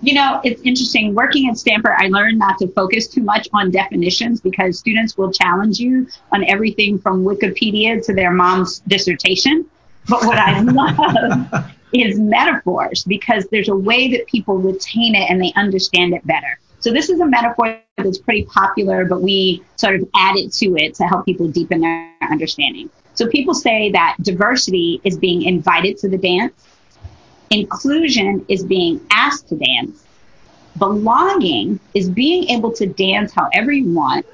You 0.02 0.14
know, 0.14 0.40
it's 0.44 0.62
interesting. 0.62 1.14
Working 1.14 1.48
at 1.50 1.58
Stanford, 1.58 1.92
I 1.96 2.08
learned 2.08 2.38
not 2.38 2.58
to 2.58 2.68
focus 2.68 3.06
too 3.08 3.22
much 3.22 3.48
on 3.52 3.70
definitions 3.70 4.40
because 4.40 4.78
students 4.78 5.18
will 5.18 5.32
challenge 5.32 5.78
you 5.78 6.06
on 6.32 6.44
everything 6.44 6.98
from 6.98 7.24
Wikipedia 7.24 8.04
to 8.06 8.14
their 8.14 8.30
mom's 8.30 8.78
dissertation. 8.80 9.66
But 10.08 10.24
what 10.24 10.38
I 10.38 10.60
love 10.60 11.72
is 11.92 12.18
metaphors 12.18 13.04
because 13.04 13.46
there's 13.50 13.68
a 13.68 13.76
way 13.76 14.10
that 14.12 14.26
people 14.26 14.58
retain 14.58 15.14
it 15.14 15.30
and 15.30 15.42
they 15.42 15.52
understand 15.56 16.14
it 16.14 16.26
better. 16.26 16.58
So 16.78 16.92
this 16.92 17.10
is 17.10 17.20
a 17.20 17.26
metaphor 17.26 17.78
that's 17.98 18.18
pretty 18.18 18.44
popular, 18.44 19.04
but 19.04 19.20
we 19.20 19.62
sort 19.76 19.96
of 19.96 20.08
added 20.16 20.52
to 20.54 20.76
it 20.76 20.94
to 20.94 21.04
help 21.04 21.26
people 21.26 21.48
deepen 21.48 21.80
their 21.80 22.14
understanding. 22.22 22.88
So 23.14 23.26
people 23.26 23.52
say 23.52 23.90
that 23.92 24.16
diversity 24.22 25.00
is 25.04 25.18
being 25.18 25.42
invited 25.42 25.98
to 25.98 26.08
the 26.08 26.16
dance, 26.16 26.54
inclusion 27.50 28.44
is 28.48 28.64
being 28.64 29.04
asked 29.10 29.48
to 29.48 29.56
dance, 29.56 30.04
belonging 30.78 31.80
is 31.94 32.08
being 32.08 32.48
able 32.48 32.72
to 32.72 32.86
dance 32.86 33.32
however 33.32 33.72
you 33.72 33.92
want, 33.92 34.24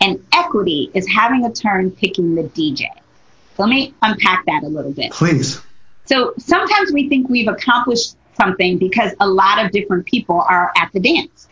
and 0.00 0.24
equity 0.32 0.90
is 0.94 1.06
having 1.06 1.44
a 1.44 1.52
turn 1.52 1.90
picking 1.90 2.34
the 2.34 2.44
DJ. 2.44 2.86
So 3.56 3.62
let 3.62 3.68
me 3.68 3.94
unpack 4.02 4.44
that 4.46 4.62
a 4.62 4.68
little 4.68 4.92
bit. 4.92 5.12
Please. 5.12 5.60
So 6.06 6.34
sometimes 6.38 6.92
we 6.92 7.08
think 7.08 7.28
we've 7.28 7.48
accomplished 7.48 8.16
something 8.34 8.78
because 8.78 9.12
a 9.20 9.28
lot 9.28 9.64
of 9.64 9.70
different 9.70 10.06
people 10.06 10.44
are 10.48 10.72
at 10.76 10.90
the 10.92 11.00
dance. 11.00 11.48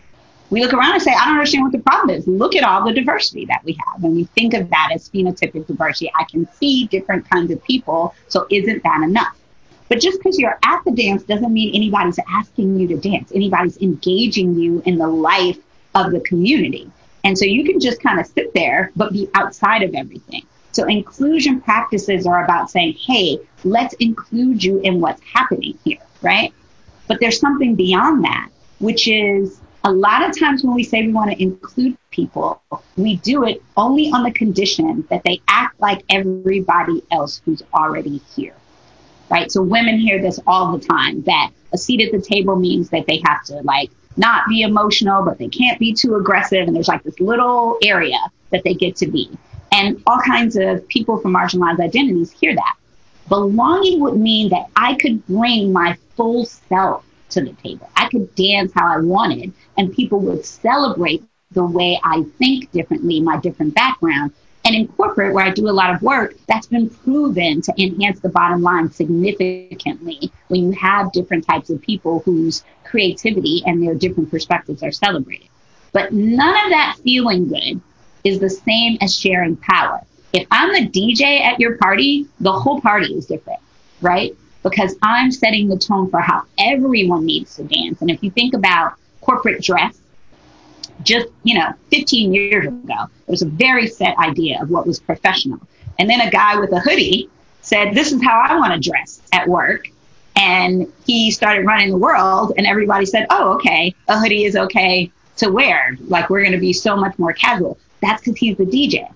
we 0.51 0.63
look 0.63 0.73
around 0.73 0.93
and 0.93 1.03
say, 1.03 1.13
I 1.13 1.25
don't 1.25 1.35
understand 1.35 1.65
what 1.65 1.73
the 1.73 1.81
problem 1.81 2.17
is. 2.17 2.27
Look 2.27 2.55
at 2.55 2.65
all 2.65 2.85
the 2.85 2.93
diversity 2.93 3.47
that 3.47 3.63
we 3.65 3.77
have. 3.87 4.05
And 4.05 4.15
we 4.15 4.25
think 4.25 4.55
of 4.55 4.71
that 4.71 4.91
as 4.95 5.09
phenotypic 5.11 5.67
diversity. 5.67 6.11
I 6.15 6.25
can 6.25 6.47
see 6.55 6.87
different 6.87 7.29
kinds 7.29 7.51
of 7.51 7.63
people. 7.65 8.15
So 8.29 8.47
isn't 8.51 8.83
that 8.83 9.03
enough? 9.03 9.37
But 9.89 10.01
just 10.01 10.19
because 10.19 10.39
you're 10.39 10.59
at 10.63 10.83
the 10.85 10.93
dance 10.93 11.23
doesn't 11.25 11.53
mean 11.53 11.75
anybody's 11.75 12.19
asking 12.29 12.79
you 12.79 12.89
to 12.89 12.97
dance. 12.97 13.33
Anybody's 13.35 13.77
engaging 13.79 14.55
you 14.55 14.83
in 14.87 14.99
the 14.99 15.07
life 15.07 15.59
of 15.95 16.11
the 16.11 16.21
community. 16.21 16.91
And 17.23 17.39
so 17.39 17.45
you 17.45 17.65
can 17.65 17.81
just 17.81 18.03
kind 18.03 18.21
of 18.21 18.27
sit 18.27 18.53
there, 18.55 18.93
but 18.97 19.13
be 19.13 19.29
outside 19.35 19.83
of 19.83 19.95
everything. 19.95 20.43
So 20.73 20.85
inclusion 20.87 21.61
practices 21.61 22.27
are 22.27 22.45
about 22.45 22.71
saying, 22.71 22.95
hey, 22.95 23.39
let's 23.63 23.95
include 23.95 24.65
you 24.65 24.79
in 24.81 25.01
what's 25.01 25.23
happening 25.23 25.79
here, 25.85 26.01
right? 26.21 26.53
But 27.07 27.21
there's 27.21 27.39
something 27.39 27.75
beyond 27.77 28.25
that, 28.25 28.49
which 28.81 29.07
is 29.07 29.61
a 29.85 29.93
lot 29.93 30.29
of 30.29 30.37
times 30.37 30.65
when 30.65 30.75
we 30.75 30.83
say 30.83 31.07
we 31.07 31.13
want 31.13 31.31
to 31.31 31.41
include 31.41 31.97
people, 32.11 32.61
we 32.97 33.17
do 33.17 33.45
it 33.45 33.63
only 33.77 34.11
on 34.11 34.23
the 34.25 34.33
condition 34.33 35.07
that 35.11 35.23
they 35.25 35.41
act 35.47 35.79
like 35.81 36.03
everybody 36.09 37.03
else 37.13 37.41
who's 37.45 37.63
already 37.73 38.21
here. 38.35 38.55
Right? 39.35 39.51
So 39.51 39.63
women 39.63 39.99
hear 39.99 40.23
this 40.23 40.39
all 40.47 40.79
the 40.79 40.87
time 40.87 41.23
that 41.23 41.51
a 41.73 41.77
seat 41.77 42.01
at 42.01 42.13
the 42.13 42.25
table 42.25 42.55
means 42.55 42.91
that 42.91 43.05
they 43.09 43.21
have 43.27 43.43
to 43.47 43.55
like 43.63 43.91
not 44.17 44.49
be 44.49 44.63
emotional, 44.63 45.25
but 45.25 45.39
they 45.39 45.49
can't 45.49 45.77
be 45.81 45.93
too 45.93 46.15
aggressive. 46.15 46.69
And 46.69 46.77
there's 46.77 46.87
like 46.87 47.03
this 47.03 47.19
little 47.19 47.77
area 47.83 48.19
that 48.51 48.63
they 48.63 48.75
get 48.75 48.95
to 48.99 49.09
be. 49.09 49.29
And 49.73 50.01
all 50.07 50.21
kinds 50.21 50.55
of 50.55 50.87
people 50.87 51.19
from 51.19 51.35
marginalized 51.35 51.81
identities 51.81 52.31
hear 52.31 52.55
that. 52.55 52.77
Belonging 53.29 53.99
would 54.03 54.17
mean 54.17 54.51
that 54.51 54.69
I 54.77 54.95
could 54.95 55.27
bring 55.27 55.73
my 55.73 55.99
full 56.17 56.45
self 56.45 57.05
to 57.31 57.41
the 57.41 57.55
table. 57.55 57.91
I 57.97 58.09
could 58.09 58.33
dance 58.37 58.71
how 58.73 58.87
I 58.87 59.01
wanted, 59.01 59.53
and 59.77 59.93
people 59.93 60.21
would 60.21 60.45
celebrate 60.45 61.25
the 61.51 61.65
way 61.65 61.99
I 62.05 62.23
think 62.39 62.71
differently, 62.71 63.21
my 63.21 63.39
different 63.41 63.75
background. 63.75 64.33
And 64.65 64.75
in 64.75 64.89
corporate, 64.89 65.35
where 65.35 65.45
I 65.45 65.51
do 65.51 65.69
a 65.69 65.71
lot 65.71 65.95
of 65.95 66.01
work, 66.01 66.35
that's 66.49 66.67
been 66.67 66.89
proven 66.89 67.61
to 67.63 67.75
enhance 67.79 68.21
the 68.21 68.31
bottom 68.31 68.63
line 68.63 68.91
significantly 68.91 70.33
when 70.49 70.63
you 70.63 70.73
have 70.73 71.13
different 71.13 71.47
types 71.47 71.69
of 71.69 71.83
people 71.83 72.21
whose 72.21 72.65
creativity 72.83 73.63
and 73.67 73.83
their 73.83 73.95
different 73.95 74.31
perspectives 74.31 74.83
are 74.83 74.93
celebrated. 74.93 75.49
But 75.93 76.13
none 76.13 76.65
of 76.65 76.71
that 76.71 76.97
feeling 77.05 77.49
good 77.49 77.81
is 78.25 78.41
the 78.41 78.49
same 78.49 78.97
as 79.03 79.15
sharing 79.15 79.57
power. 79.57 80.01
If 80.33 80.47
I'm 80.51 80.73
the 80.73 80.89
DJ 80.89 81.41
at 81.43 81.61
your 81.61 81.77
party, 81.77 82.27
the 82.41 82.53
whole 82.53 82.81
party 82.81 83.13
is 83.15 83.27
different, 83.27 83.61
right? 84.01 84.35
Because 84.63 84.97
I'm 85.03 85.31
setting 85.31 85.69
the 85.69 85.77
tone 85.77 86.11
for 86.11 86.21
how 86.21 86.45
everyone 86.59 87.27
needs 87.27 87.55
to 87.57 87.65
dance. 87.65 88.01
And 88.01 88.11
if 88.11 88.23
you 88.23 88.31
think 88.31 88.55
about 88.55 88.95
corporate 89.21 89.63
dress, 89.63 89.97
just, 91.03 91.29
you 91.43 91.59
know, 91.59 91.73
15 91.91 92.33
years 92.33 92.67
ago, 92.67 92.79
there 92.87 93.07
was 93.27 93.43
a 93.43 93.47
very 93.47 93.87
set 93.87 94.17
idea 94.19 94.63
of 94.63 94.71
what 94.71 94.87
was 94.87 95.01
professional. 95.01 95.61
And 95.99 96.09
then 96.09 96.21
a 96.21 96.31
guy 96.31 96.59
with 96.59 96.73
a 96.73 96.81
hoodie 96.81 97.29
said, 97.61 97.95
This 97.95 98.13
is 98.13 98.23
how 98.23 98.41
I 98.41 98.57
want 98.57 98.75
to 98.75 98.91
dress 98.91 99.21
at 99.33 99.49
work. 99.49 99.89
And 100.37 100.93
he 101.07 101.31
started 101.31 101.65
running 101.65 101.91
the 101.91 101.97
world, 101.97 102.55
and 102.57 102.67
everybody 102.67 103.07
said, 103.07 103.27
Oh, 103.31 103.55
okay, 103.55 103.95
a 104.09 104.19
hoodie 104.19 104.45
is 104.45 104.57
okay 104.57 105.11
to 105.37 105.51
wear. 105.51 105.97
Like, 106.09 106.31
we're 106.31 106.41
going 106.41 106.53
to 106.53 106.59
be 106.59 106.73
so 106.73 106.97
much 106.97 107.19
more 107.19 107.33
casual. 107.33 107.79
That's 108.01 108.23
because 108.23 108.39
he's 108.39 108.57
the 108.57 108.67
DJ, 108.67 109.11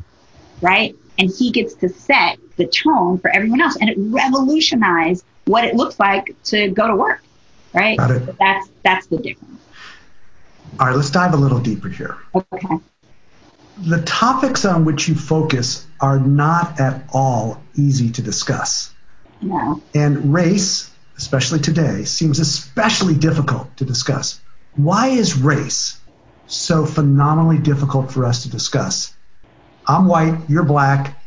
right? 0.63 0.97
And 1.19 1.31
he 1.31 1.51
gets 1.51 1.75
to 1.75 1.89
set 1.89 2.39
the 2.57 2.67
tone 2.67 3.19
for 3.19 3.31
everyone 3.31 3.61
else. 3.61 3.77
And 3.81 3.91
it 3.91 3.97
revolutionized 3.99 5.25
what 5.47 5.65
it 5.65 5.75
looks 5.75 5.99
like 5.99 6.35
to 6.45 6.69
go 6.71 6.87
to 6.87 6.95
work, 6.95 7.23
right? 7.75 7.99
That's, 8.39 8.71
that's 8.85 9.07
the 9.07 9.19
difference. 9.19 9.58
All 10.79 10.87
right, 10.87 10.97
let's 10.97 11.11
dive 11.11 11.35
a 11.35 11.37
little 11.37 11.61
deeper 11.61 11.89
here. 11.89 12.17
Okay. 12.35 12.79
The 13.79 14.03
topics 14.03 14.65
on 14.65 14.85
which 14.85 15.09
you 15.09 15.15
focus 15.15 15.87
are 16.01 16.19
not 16.19 16.81
at 16.81 17.05
all 17.13 17.63
easy 17.77 18.11
to 18.13 18.23
discuss. 18.23 18.93
No. 19.41 19.83
And 19.95 20.33
race, 20.33 20.91
especially 21.17 21.61
today, 21.61 22.05
seems 22.05 22.39
especially 22.39 23.15
difficult 23.15 23.77
to 23.77 23.85
discuss. 23.85 24.41
Why 24.75 25.09
is 25.09 25.37
race 25.37 26.01
so 26.47 26.87
phenomenally 26.87 27.59
difficult 27.59 28.13
for 28.13 28.25
us 28.25 28.43
to 28.43 28.51
discuss? 28.51 29.15
I'm 29.87 30.07
white, 30.07 30.39
you're 30.49 30.65
black. 30.65 31.21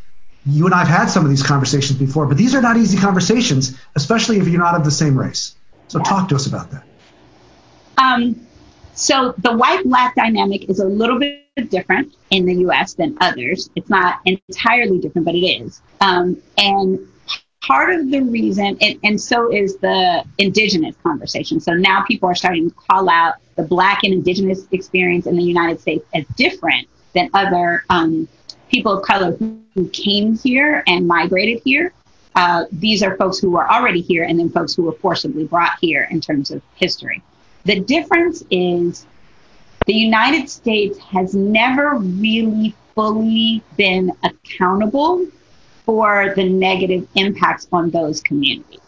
You 0.46 0.66
and 0.66 0.74
I 0.74 0.80
have 0.80 0.88
had 0.88 1.06
some 1.08 1.24
of 1.24 1.30
these 1.30 1.44
conversations 1.44 1.98
before, 1.98 2.26
but 2.26 2.38
these 2.38 2.56
are 2.56 2.62
not 2.62 2.78
easy 2.78 2.98
conversations, 2.98 3.78
especially 3.96 4.40
if 4.40 4.48
you're 4.48 4.60
not 4.60 4.76
of 4.76 4.84
the 4.84 4.92
same 4.92 5.18
race. 5.18 5.56
So 5.88 6.00
yeah. 6.00 6.04
talk 6.04 6.30
to 6.30 6.36
us 6.36 6.48
about 6.48 6.72
that. 6.72 6.84
Um, 7.98 8.48
so 8.94 9.34
the 9.40 9.56
white 9.56 9.84
black 9.84 10.16
dynamic 10.16 10.70
is 10.70 10.80
a 10.80 10.86
little 10.86 11.20
bit 11.20 11.70
different 11.70 12.14
in 12.30 12.46
the 12.46 12.56
US 12.68 12.94
than 12.94 13.18
others. 13.22 13.70
It's 13.76 13.90
not 13.90 14.20
entirely 14.26 15.00
different, 15.00 15.26
but 15.26 15.36
it 15.36 15.46
is. 15.46 15.82
Um, 16.00 16.42
and 16.58 17.00
part 17.62 17.94
of 17.94 18.10
the 18.10 18.22
reason, 18.22 18.78
and, 18.82 19.00
and 19.04 19.22
so 19.22 19.52
is 19.54 19.78
the 19.78 20.24
indigenous 20.38 20.96
conversation. 21.04 21.60
So 21.60 21.74
now 21.74 22.04
people 22.04 22.30
are 22.30 22.36
starting 22.36 22.70
to 22.70 22.76
call 22.76 23.10
out 23.10 23.36
the 23.56 23.64
black 23.64 24.04
and 24.04 24.14
indigenous 24.14 24.68
experience 24.72 25.26
in 25.26 25.36
the 25.36 25.44
United 25.44 25.80
States 25.80 26.06
as 26.14 26.26
different 26.36 26.88
than 27.14 27.30
other 27.34 27.84
um, 27.90 28.28
people 28.70 28.98
of 28.98 29.04
color 29.06 29.32
who, 29.34 29.58
came 29.94 30.38
here 30.38 30.84
and 30.86 31.08
migrated 31.08 31.62
here. 31.64 31.94
Uh, 32.36 32.66
these 32.74 33.02
are 33.02 33.16
folks 33.16 33.40
who 33.40 33.50
were 33.50 33.66
already 33.72 34.02
here 34.02 34.26
and 34.26 34.38
then 34.38 34.50
folks 34.50 34.76
who 34.76 34.84
were 34.84 34.92
forcibly 34.92 35.46
brought 35.46 35.78
here 35.80 36.10
in 36.12 36.20
terms 36.20 36.52
of 36.52 36.62
history. 36.76 37.24
The 37.64 37.80
difference 37.80 38.44
is 38.50 39.06
the 39.86 39.94
United 39.94 40.50
States 40.50 40.98
has 40.98 41.36
never 41.36 41.96
really 41.96 42.76
fully 42.96 43.62
been 43.78 44.12
accountable 44.24 45.28
for 45.86 46.34
the 46.36 46.50
negative 46.50 47.08
impacts 47.16 47.68
on 47.72 47.92
those 47.92 48.22
communities. 48.22 48.80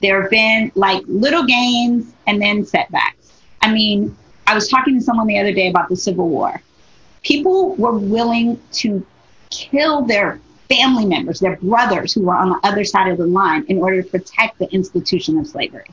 There 0.00 0.22
have 0.22 0.30
been 0.30 0.72
like 0.74 1.02
little 1.06 1.44
gains 1.44 2.14
and 2.26 2.40
then 2.40 2.64
setbacks. 2.64 3.32
I 3.60 3.70
mean, 3.70 4.16
I 4.46 4.54
was 4.54 4.68
talking 4.68 4.98
to 4.98 5.04
someone 5.04 5.26
the 5.26 5.38
other 5.38 5.52
day 5.52 5.68
about 5.68 5.90
the 5.90 5.96
Civil 5.96 6.28
War. 6.28 6.62
People 7.22 7.74
were 7.76 7.98
willing 7.98 8.58
to 8.72 9.04
kill 9.50 10.02
their 10.02 10.40
family 10.70 11.04
members, 11.04 11.40
their 11.40 11.56
brothers 11.56 12.14
who 12.14 12.22
were 12.22 12.34
on 12.34 12.48
the 12.48 12.60
other 12.62 12.84
side 12.84 13.10
of 13.10 13.18
the 13.18 13.26
line 13.26 13.64
in 13.68 13.78
order 13.78 14.02
to 14.02 14.08
protect 14.08 14.58
the 14.58 14.72
institution 14.72 15.36
of 15.36 15.46
slavery 15.46 15.90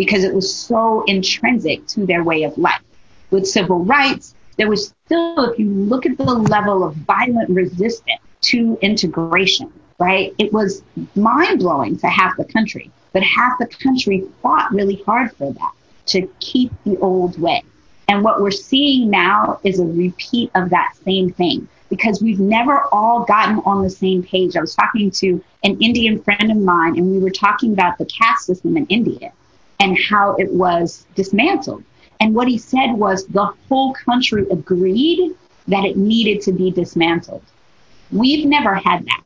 because 0.00 0.24
it 0.24 0.32
was 0.32 0.50
so 0.50 1.04
intrinsic 1.06 1.86
to 1.86 2.06
their 2.06 2.24
way 2.24 2.44
of 2.44 2.56
life. 2.56 2.80
With 3.30 3.46
civil 3.46 3.84
rights, 3.84 4.34
there 4.56 4.66
was 4.66 4.94
still, 5.04 5.50
if 5.50 5.58
you 5.58 5.68
look 5.68 6.06
at 6.06 6.16
the 6.16 6.24
level 6.24 6.82
of 6.82 6.94
violent 6.94 7.50
resistance 7.50 8.22
to 8.48 8.78
integration, 8.80 9.70
right? 9.98 10.34
It 10.38 10.54
was 10.54 10.82
mind 11.14 11.58
blowing 11.58 11.98
to 11.98 12.08
half 12.08 12.34
the 12.38 12.46
country, 12.46 12.90
but 13.12 13.22
half 13.22 13.58
the 13.58 13.66
country 13.66 14.24
fought 14.40 14.72
really 14.72 15.02
hard 15.04 15.36
for 15.36 15.52
that 15.52 15.72
to 16.06 16.26
keep 16.40 16.72
the 16.84 16.96
old 17.00 17.38
way. 17.38 17.62
And 18.08 18.24
what 18.24 18.40
we're 18.40 18.52
seeing 18.52 19.10
now 19.10 19.60
is 19.64 19.80
a 19.80 19.84
repeat 19.84 20.50
of 20.54 20.70
that 20.70 20.94
same 21.04 21.30
thing 21.30 21.68
because 21.90 22.22
we've 22.22 22.40
never 22.40 22.84
all 22.90 23.24
gotten 23.24 23.58
on 23.66 23.82
the 23.82 23.90
same 23.90 24.22
page. 24.22 24.56
I 24.56 24.62
was 24.62 24.74
talking 24.74 25.10
to 25.10 25.44
an 25.62 25.78
Indian 25.78 26.22
friend 26.22 26.50
of 26.50 26.56
mine 26.56 26.96
and 26.96 27.10
we 27.10 27.18
were 27.18 27.28
talking 27.28 27.74
about 27.74 27.98
the 27.98 28.06
caste 28.06 28.46
system 28.46 28.78
in 28.78 28.86
India 28.86 29.34
and 29.80 29.98
how 29.98 30.36
it 30.36 30.52
was 30.52 31.06
dismantled. 31.14 31.82
And 32.20 32.34
what 32.34 32.46
he 32.46 32.58
said 32.58 32.92
was 32.92 33.26
the 33.26 33.52
whole 33.68 33.94
country 33.94 34.46
agreed 34.50 35.34
that 35.68 35.84
it 35.84 35.96
needed 35.96 36.42
to 36.42 36.52
be 36.52 36.70
dismantled. 36.70 37.42
We've 38.12 38.46
never 38.46 38.74
had 38.74 39.06
that. 39.06 39.22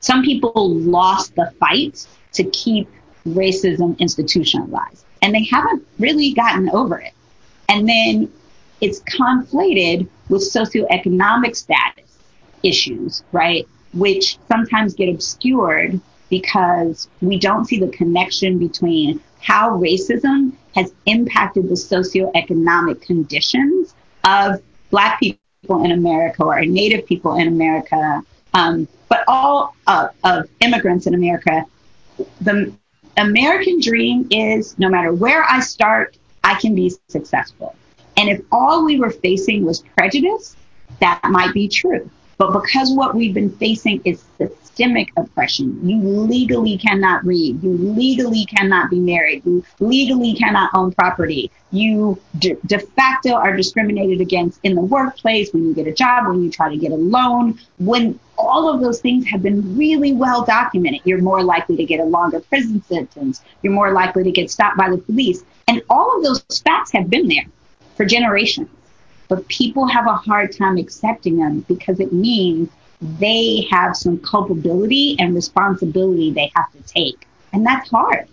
Some 0.00 0.22
people 0.22 0.74
lost 0.74 1.34
the 1.34 1.52
fight 1.60 2.06
to 2.32 2.44
keep 2.44 2.88
racism 3.26 3.98
institutionalized, 3.98 5.04
and 5.20 5.34
they 5.34 5.44
haven't 5.44 5.86
really 5.98 6.32
gotten 6.32 6.70
over 6.70 6.98
it. 6.98 7.12
And 7.68 7.88
then 7.88 8.32
it's 8.80 9.00
conflated 9.00 10.08
with 10.28 10.42
socioeconomic 10.42 11.56
status 11.56 12.18
issues, 12.62 13.24
right? 13.32 13.66
Which 13.92 14.38
sometimes 14.48 14.94
get 14.94 15.08
obscured 15.08 16.00
because 16.30 17.08
we 17.20 17.38
don't 17.38 17.64
see 17.66 17.78
the 17.78 17.88
connection 17.88 18.58
between 18.58 19.20
how 19.40 19.70
racism 19.78 20.52
has 20.74 20.92
impacted 21.06 21.68
the 21.68 21.74
socioeconomic 21.74 23.00
conditions 23.00 23.94
of 24.24 24.62
Black 24.90 25.18
people 25.20 25.84
in 25.84 25.92
America 25.92 26.44
or 26.44 26.64
Native 26.64 27.06
people 27.06 27.36
in 27.36 27.48
America, 27.48 28.22
um, 28.54 28.86
but 29.08 29.24
all 29.28 29.74
uh, 29.86 30.08
of 30.24 30.48
immigrants 30.60 31.06
in 31.06 31.14
America. 31.14 31.64
The 32.40 32.72
American 33.16 33.80
dream 33.80 34.28
is 34.30 34.78
no 34.78 34.88
matter 34.88 35.12
where 35.12 35.44
I 35.44 35.60
start, 35.60 36.18
I 36.44 36.54
can 36.54 36.74
be 36.74 36.92
successful. 37.08 37.74
And 38.16 38.28
if 38.28 38.40
all 38.52 38.84
we 38.84 38.98
were 38.98 39.10
facing 39.10 39.64
was 39.64 39.80
prejudice, 39.80 40.56
that 41.00 41.20
might 41.24 41.52
be 41.52 41.68
true. 41.68 42.10
But 42.38 42.52
because 42.52 42.92
what 42.94 43.14
we've 43.14 43.34
been 43.34 43.50
facing 43.50 44.02
is 44.04 44.24
systemic 44.38 45.10
oppression, 45.16 45.88
you 45.88 45.98
legally 45.98 46.76
cannot 46.76 47.24
read, 47.24 47.62
you 47.62 47.70
legally 47.70 48.44
cannot 48.44 48.90
be 48.90 49.00
married, 49.00 49.44
you 49.46 49.64
legally 49.80 50.34
cannot 50.34 50.70
own 50.74 50.92
property, 50.92 51.50
you 51.72 52.20
de, 52.38 52.56
de, 52.66 52.78
facto 52.78 53.32
are 53.32 53.56
discriminated 53.56 54.20
against 54.20 54.60
in 54.64 54.74
the 54.74 54.82
workplace, 54.82 55.50
when 55.54 55.66
you 55.66 55.74
get 55.74 55.86
a 55.86 55.92
job, 55.92 56.28
when 56.28 56.42
you 56.42 56.50
try 56.50 56.68
to 56.68 56.76
get 56.76 56.92
a 56.92 56.96
loan, 56.96 57.58
when 57.78 58.20
all 58.36 58.72
of 58.72 58.82
those 58.82 59.00
things 59.00 59.26
have 59.26 59.42
been 59.42 59.76
really 59.76 60.12
well 60.12 60.44
documented. 60.44 61.00
You're 61.04 61.22
more 61.22 61.42
likely 61.42 61.76
to 61.76 61.84
get 61.84 62.00
a 62.00 62.04
longer 62.04 62.40
prison 62.40 62.82
sentence, 62.82 63.42
you're 63.62 63.72
more 63.72 63.92
likely 63.92 64.24
to 64.24 64.30
get 64.30 64.50
stopped 64.50 64.76
by 64.76 64.90
the 64.90 64.98
police. 64.98 65.42
And 65.68 65.82
all 65.88 66.18
of 66.18 66.22
those 66.22 66.42
facts 66.62 66.92
have 66.92 67.08
been 67.08 67.28
there 67.28 67.46
for 67.96 68.04
generations. 68.04 68.68
But 69.28 69.46
people 69.48 69.86
have 69.86 70.06
a 70.06 70.14
hard 70.14 70.56
time 70.56 70.76
accepting 70.76 71.36
them 71.38 71.60
because 71.68 72.00
it 72.00 72.12
means 72.12 72.68
they 73.00 73.66
have 73.70 73.96
some 73.96 74.18
culpability 74.18 75.16
and 75.18 75.34
responsibility 75.34 76.30
they 76.30 76.50
have 76.54 76.70
to 76.72 76.82
take. 76.82 77.26
And 77.52 77.66
that's 77.66 77.90
hard. 77.90 78.28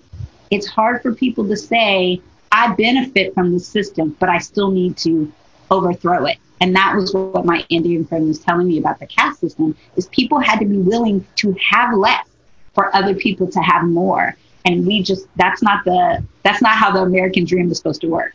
It's 0.51 0.67
hard 0.67 1.01
for 1.01 1.13
people 1.13 1.47
to 1.47 1.57
say, 1.57 2.21
I 2.51 2.73
benefit 2.75 3.33
from 3.33 3.51
the 3.51 3.59
system, 3.59 4.15
but 4.19 4.29
I 4.29 4.37
still 4.37 4.71
need 4.71 4.97
to 4.97 5.31
overthrow 5.71 6.25
it. 6.25 6.37
And 6.61 6.75
that 6.75 6.95
was 6.95 7.13
what 7.13 7.45
my 7.45 7.65
Indian 7.69 8.05
friend 8.05 8.27
was 8.27 8.39
telling 8.39 8.67
me 8.67 8.77
about 8.77 8.99
the 8.99 9.07
caste 9.07 9.41
system 9.41 9.75
is 9.95 10.07
people 10.07 10.39
had 10.39 10.59
to 10.59 10.65
be 10.65 10.77
willing 10.77 11.25
to 11.37 11.53
have 11.59 11.93
less 11.93 12.25
for 12.73 12.95
other 12.95 13.15
people 13.15 13.47
to 13.51 13.59
have 13.59 13.83
more. 13.83 14.35
And 14.65 14.87
we 14.87 15.01
just 15.01 15.27
that's 15.35 15.61
not 15.61 15.83
the 15.83 16.23
that's 16.43 16.61
not 16.61 16.73
how 16.73 16.91
the 16.91 17.01
American 17.01 17.43
dream 17.43 17.69
is 17.69 17.77
supposed 17.77 18.01
to 18.01 18.07
work. 18.07 18.33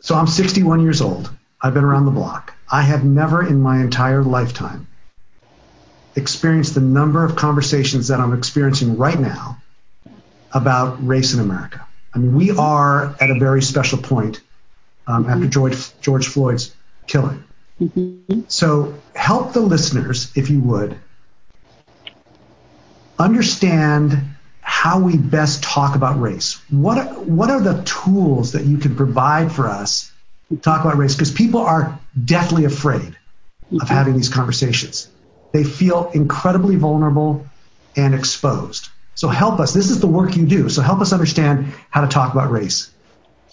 So 0.00 0.14
I'm 0.14 0.26
61 0.26 0.82
years 0.82 1.00
old. 1.00 1.34
I've 1.64 1.72
been 1.72 1.84
around 1.84 2.04
the 2.04 2.10
block. 2.10 2.52
I 2.70 2.82
have 2.82 3.04
never 3.04 3.42
in 3.42 3.62
my 3.62 3.80
entire 3.80 4.22
lifetime 4.22 4.86
experienced 6.14 6.74
the 6.74 6.82
number 6.82 7.24
of 7.24 7.36
conversations 7.36 8.08
that 8.08 8.20
I'm 8.20 8.34
experiencing 8.34 8.98
right 8.98 9.18
now 9.18 9.62
about 10.52 11.04
race 11.04 11.32
in 11.32 11.40
America. 11.40 11.86
I 12.14 12.18
mean, 12.18 12.34
we 12.34 12.50
are 12.50 13.16
at 13.18 13.30
a 13.30 13.38
very 13.38 13.62
special 13.62 13.96
point 13.96 14.42
um, 15.06 15.26
after 15.26 15.46
George, 15.46 15.98
George 16.02 16.26
Floyd's 16.26 16.76
killing. 17.06 17.42
Mm-hmm. 17.80 18.42
So 18.48 18.94
help 19.14 19.54
the 19.54 19.60
listeners, 19.60 20.30
if 20.36 20.50
you 20.50 20.60
would, 20.60 20.98
understand 23.18 24.18
how 24.60 24.98
we 25.00 25.16
best 25.16 25.62
talk 25.62 25.96
about 25.96 26.20
race. 26.20 26.60
What, 26.68 27.26
what 27.26 27.48
are 27.48 27.60
the 27.60 27.82
tools 27.84 28.52
that 28.52 28.66
you 28.66 28.76
can 28.76 28.96
provide 28.96 29.50
for 29.50 29.66
us 29.66 30.12
talk 30.62 30.84
about 30.84 30.96
race 30.96 31.14
because 31.14 31.32
people 31.32 31.60
are 31.60 31.98
deathly 32.24 32.64
afraid 32.64 33.00
of 33.00 33.78
mm-hmm. 33.78 33.86
having 33.86 34.14
these 34.14 34.28
conversations. 34.28 35.08
They 35.52 35.64
feel 35.64 36.10
incredibly 36.12 36.76
vulnerable 36.76 37.46
and 37.96 38.14
exposed. 38.14 38.88
So 39.14 39.28
help 39.28 39.60
us. 39.60 39.72
This 39.72 39.90
is 39.90 40.00
the 40.00 40.06
work 40.06 40.36
you 40.36 40.46
do. 40.46 40.68
So 40.68 40.82
help 40.82 41.00
us 41.00 41.12
understand 41.12 41.72
how 41.90 42.00
to 42.00 42.08
talk 42.08 42.32
about 42.32 42.50
race. 42.50 42.90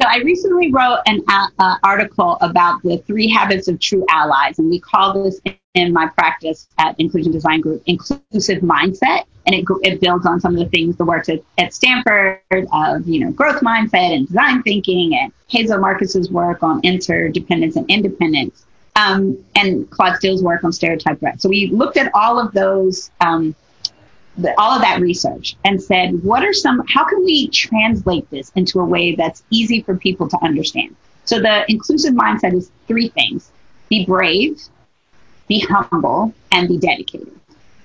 So 0.02 0.08
I 0.10 0.18
recently 0.24 0.72
wrote 0.72 0.98
an 1.06 1.22
uh, 1.28 1.76
article 1.84 2.40
about 2.42 2.82
the 2.82 2.98
three 3.06 3.30
habits 3.30 3.68
of 3.68 3.80
true 3.80 4.04
allies, 4.10 4.58
and 4.58 4.68
we 4.68 4.80
call 4.80 5.24
this 5.24 5.40
in 5.76 5.94
my 5.94 6.08
practice 6.08 6.68
at 6.80 7.00
Inclusion 7.00 7.32
Design 7.32 7.62
Group 7.62 7.84
inclusive 7.86 8.64
mindset, 8.64 9.26
and 9.46 9.54
it, 9.54 9.64
it 9.84 10.02
builds 10.02 10.26
on 10.26 10.40
some 10.40 10.54
of 10.56 10.60
the 10.60 10.70
things 10.70 10.98
the 10.98 11.06
work 11.06 11.30
at, 11.30 11.42
at 11.60 11.76
Stanford 11.76 12.40
of 12.52 13.08
you 13.08 13.24
know 13.24 13.32
growth 13.32 13.62
mindset 13.62 14.16
and 14.16 14.28
design 14.28 14.64
thinking, 14.64 15.16
and 15.16 15.32
Hazel 15.48 15.78
Markus's 15.78 16.32
work 16.32 16.64
on 16.64 16.82
interdependence 16.82 17.76
and 17.76 17.88
independence, 17.88 18.66
um, 18.96 19.38
and 19.56 19.88
Claude 19.92 20.16
Steele's 20.16 20.42
work 20.42 20.64
on 20.64 20.72
stereotype 20.72 21.20
threat. 21.20 21.40
So 21.44 21.48
we 21.48 21.68
looked 21.68 21.98
at 21.98 22.10
all 22.16 22.40
of 22.40 22.54
those 22.54 23.12
um, 23.22 23.54
the, 24.38 24.54
all 24.60 24.72
of 24.76 24.82
that 24.82 25.02
research 25.02 25.56
and 25.66 25.82
said, 25.82 26.24
what 26.24 26.44
are 26.44 26.54
some, 26.54 26.86
how 26.88 27.04
can 27.06 27.24
we 27.24 27.48
translate 27.50 28.30
this 28.30 28.52
into 28.56 28.80
a 28.80 28.86
way 28.86 29.16
that's 29.16 29.44
easy 29.50 29.82
for 29.82 29.96
people 29.96 30.28
to 30.30 30.38
understand? 30.44 30.96
So 31.26 31.40
the 31.40 31.70
inclusive 31.70 32.14
mindset 32.14 32.54
is 32.54 32.72
three 32.88 33.10
things 33.10 33.52
be 33.90 34.06
brave, 34.06 34.62
be 35.48 35.60
humble, 35.60 36.34
and 36.52 36.68
be 36.68 36.78
dedicated. 36.78 37.38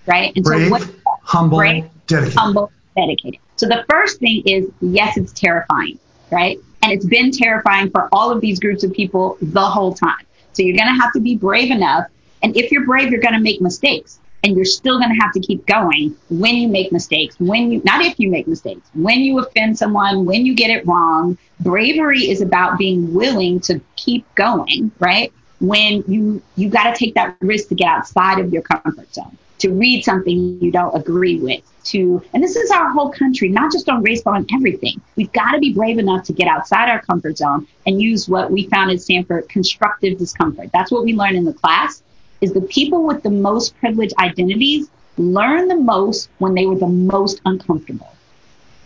Right? 0.07 0.33
And 0.37 0.45
brave, 0.45 0.67
so 0.67 0.71
what 0.71 0.91
humble, 1.23 1.59
brave, 1.59 1.85
dedicated. 2.07 2.39
humble, 2.39 2.73
dedicated. 2.97 3.41
So 3.57 3.67
the 3.67 3.85
first 3.91 4.21
thing 4.21 4.43
is 4.47 4.71
yes, 4.81 5.17
it's 5.17 5.33
terrifying, 5.33 5.99
right? 6.31 6.59
And 6.83 6.93
it's 6.93 7.05
been 7.05 7.33
terrifying 7.33 7.91
for 7.91 8.09
all 8.13 8.31
of 8.31 8.41
these 8.41 8.61
groups 8.61 8.85
of 8.85 8.93
people 8.93 9.37
the 9.43 9.65
whole 9.65 9.95
time. 9.95 10.25
So 10.53 10.63
you're 10.63 10.77
going 10.77 10.95
to 10.95 11.03
have 11.03 11.13
to 11.15 11.21
be 11.21 11.37
brave 11.37 11.73
enough. 11.73 12.07
And 12.43 12.57
if 12.57 12.71
you're 12.71 12.87
brave, 12.87 13.11
you're 13.11 13.21
going 13.21 13.35
to 13.35 13.41
make 13.41 13.61
mistakes 13.61 14.21
and 14.43 14.57
you're 14.57 14.65
still 14.65 14.99
going 14.99 15.11
to 15.11 15.21
have 15.21 15.33
to 15.33 15.41
keep 15.41 15.67
going 15.67 16.17
when 16.31 16.57
you 16.57 16.69
make 16.69 16.93
mistakes, 16.93 17.37
when 17.39 17.73
you, 17.73 17.83
not 17.85 18.05
if 18.05 18.19
you 18.19 18.31
make 18.31 18.47
mistakes, 18.47 18.89
when 18.95 19.21
you 19.21 19.39
offend 19.39 19.77
someone, 19.79 20.25
when 20.25 20.47
you 20.47 20.55
get 20.55 20.71
it 20.71 20.87
wrong. 20.87 21.37
Bravery 21.61 22.31
is 22.31 22.43
about 22.43 22.79
being 22.79 23.15
willing 23.15 23.61
to 23.61 23.81
keep 23.97 24.27
going, 24.35 24.93
right? 24.99 25.33
When 25.61 26.05
you, 26.07 26.43
you 26.55 26.69
got 26.69 26.93
to 26.93 26.99
take 26.99 27.15
that 27.15 27.37
risk 27.41 27.69
to 27.69 27.75
get 27.75 27.89
outside 27.89 28.39
of 28.39 28.53
your 28.53 28.63
comfort 28.63 29.13
zone, 29.15 29.39
to 29.61 29.71
read 29.71 30.05
something 30.05 30.61
you 30.61 30.71
don't 30.71 30.95
agree 30.95 31.41
with, 31.41 31.63
to, 31.85 32.23
and 32.35 32.43
this 32.43 32.57
is 32.57 32.71
our 32.71 32.91
whole 32.91 33.11
country, 33.11 33.49
not 33.49 33.73
just 33.73 33.89
on 33.89 34.03
race, 34.03 34.21
but 34.21 34.33
on 34.33 34.47
everything. 34.53 35.01
We've 35.17 35.33
got 35.33 35.53
to 35.53 35.59
be 35.59 35.73
brave 35.73 35.99
enough 35.99 36.25
to 36.27 36.35
get 36.35 36.47
outside 36.47 36.91
our 36.91 37.01
comfort 37.01 37.39
zone 37.39 37.67
and 37.87 38.03
use 38.03 38.29
what 38.29 38.51
we 38.51 38.69
found 38.69 38.91
at 38.91 39.01
Stanford 39.01 39.49
constructive 39.49 40.19
discomfort. 40.19 40.71
That's 40.73 40.93
what 40.93 41.05
we 41.05 41.15
learned 41.15 41.37
in 41.37 41.45
the 41.45 41.55
class 41.55 42.03
is 42.41 42.53
the 42.53 42.61
people 42.61 43.05
with 43.05 43.23
the 43.23 43.31
most 43.31 43.77
privileged 43.79 44.15
identities 44.19 44.91
learn 45.19 45.69
the 45.69 45.77
most 45.77 46.29
when 46.39 46.55
they 46.55 46.67
were 46.67 46.77
the 46.77 46.87
most 46.87 47.41
uncomfortable, 47.45 48.13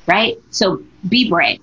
right? 0.06 0.38
So 0.50 0.82
be 1.08 1.28
brave. 1.28 1.60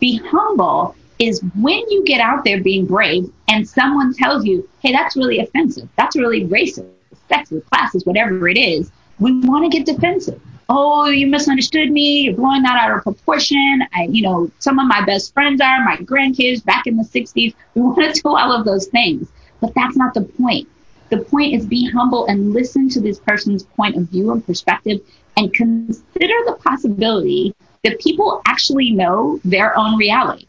Be 0.00 0.18
humble 0.18 0.94
is 1.18 1.42
when 1.58 1.88
you 1.90 2.04
get 2.04 2.20
out 2.20 2.44
there 2.44 2.62
being 2.62 2.86
brave 2.86 3.30
and 3.48 3.68
someone 3.68 4.14
tells 4.14 4.44
you, 4.44 4.68
hey, 4.82 4.92
that's 4.92 5.16
really 5.16 5.40
offensive. 5.40 5.88
That's 5.96 6.16
really 6.16 6.44
racist, 6.44 6.90
sexist, 7.30 7.62
classist, 7.72 8.06
whatever 8.06 8.48
it 8.48 8.58
is. 8.58 8.90
We 9.18 9.40
want 9.40 9.70
to 9.70 9.76
get 9.76 9.86
defensive. 9.86 10.40
Oh, 10.68 11.06
you 11.06 11.28
misunderstood 11.28 11.90
me. 11.90 12.22
You're 12.22 12.34
blowing 12.34 12.62
that 12.62 12.76
out 12.76 12.96
of 12.96 13.02
proportion. 13.04 13.84
I, 13.94 14.08
you 14.10 14.22
know, 14.22 14.50
some 14.58 14.78
of 14.78 14.88
my 14.88 15.04
best 15.04 15.32
friends 15.32 15.60
are 15.60 15.84
my 15.84 15.96
grandkids 15.98 16.64
back 16.64 16.86
in 16.86 16.96
the 16.96 17.04
60s. 17.04 17.54
We 17.74 17.80
want 17.80 18.14
to 18.14 18.20
do 18.20 18.28
all 18.28 18.52
of 18.52 18.64
those 18.64 18.86
things. 18.86 19.28
But 19.60 19.74
that's 19.74 19.96
not 19.96 20.12
the 20.12 20.22
point. 20.22 20.68
The 21.08 21.18
point 21.18 21.54
is 21.54 21.66
be 21.66 21.88
humble 21.88 22.26
and 22.26 22.52
listen 22.52 22.88
to 22.90 23.00
this 23.00 23.20
person's 23.20 23.62
point 23.62 23.96
of 23.96 24.08
view 24.08 24.32
and 24.32 24.44
perspective 24.44 25.00
and 25.36 25.52
consider 25.54 26.34
the 26.46 26.58
possibility 26.64 27.54
that 27.84 28.00
people 28.00 28.42
actually 28.46 28.90
know 28.90 29.40
their 29.44 29.78
own 29.78 29.96
reality. 29.96 30.46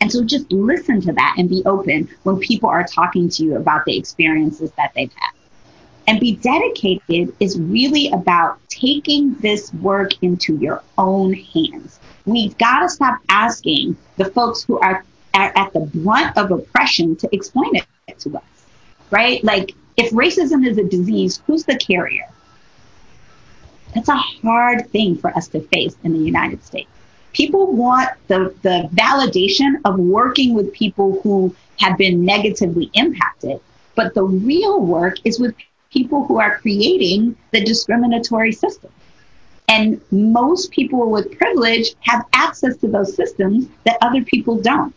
And 0.00 0.10
so 0.10 0.24
just 0.24 0.50
listen 0.50 1.00
to 1.02 1.12
that 1.12 1.34
and 1.36 1.48
be 1.48 1.62
open 1.66 2.08
when 2.22 2.38
people 2.38 2.68
are 2.68 2.84
talking 2.84 3.28
to 3.30 3.42
you 3.42 3.56
about 3.56 3.84
the 3.84 3.98
experiences 3.98 4.70
that 4.72 4.92
they've 4.94 5.12
had. 5.12 5.32
And 6.06 6.20
be 6.20 6.36
dedicated 6.36 7.34
is 7.40 7.58
really 7.58 8.10
about 8.12 8.58
taking 8.68 9.34
this 9.34 9.74
work 9.74 10.12
into 10.22 10.56
your 10.56 10.82
own 10.96 11.32
hands. 11.34 11.98
We've 12.24 12.56
got 12.58 12.80
to 12.80 12.88
stop 12.88 13.20
asking 13.28 13.96
the 14.16 14.26
folks 14.26 14.62
who 14.62 14.78
are 14.78 15.04
at 15.34 15.72
the 15.74 15.80
brunt 15.80 16.38
of 16.38 16.50
oppression 16.50 17.16
to 17.16 17.28
explain 17.32 17.76
it 17.76 18.18
to 18.20 18.36
us 18.36 18.55
right? 19.10 19.42
Like, 19.44 19.74
if 19.96 20.10
racism 20.10 20.66
is 20.66 20.78
a 20.78 20.84
disease, 20.84 21.42
who's 21.46 21.64
the 21.64 21.76
carrier? 21.76 22.28
That's 23.94 24.08
a 24.08 24.16
hard 24.16 24.90
thing 24.90 25.16
for 25.16 25.30
us 25.36 25.48
to 25.48 25.60
face 25.60 25.96
in 26.04 26.12
the 26.12 26.18
United 26.18 26.62
States. 26.64 26.90
People 27.32 27.72
want 27.72 28.10
the, 28.28 28.54
the 28.62 28.88
validation 28.94 29.80
of 29.84 29.98
working 29.98 30.54
with 30.54 30.72
people 30.72 31.20
who 31.22 31.54
have 31.78 31.96
been 31.98 32.24
negatively 32.24 32.90
impacted, 32.94 33.60
but 33.94 34.14
the 34.14 34.22
real 34.22 34.80
work 34.80 35.16
is 35.24 35.38
with 35.38 35.54
people 35.90 36.26
who 36.26 36.38
are 36.38 36.58
creating 36.58 37.36
the 37.52 37.64
discriminatory 37.64 38.52
system. 38.52 38.90
And 39.68 40.00
most 40.10 40.70
people 40.70 41.10
with 41.10 41.36
privilege 41.38 41.94
have 42.00 42.24
access 42.32 42.76
to 42.78 42.88
those 42.88 43.14
systems 43.14 43.66
that 43.84 43.98
other 44.00 44.22
people 44.22 44.60
don't. 44.60 44.94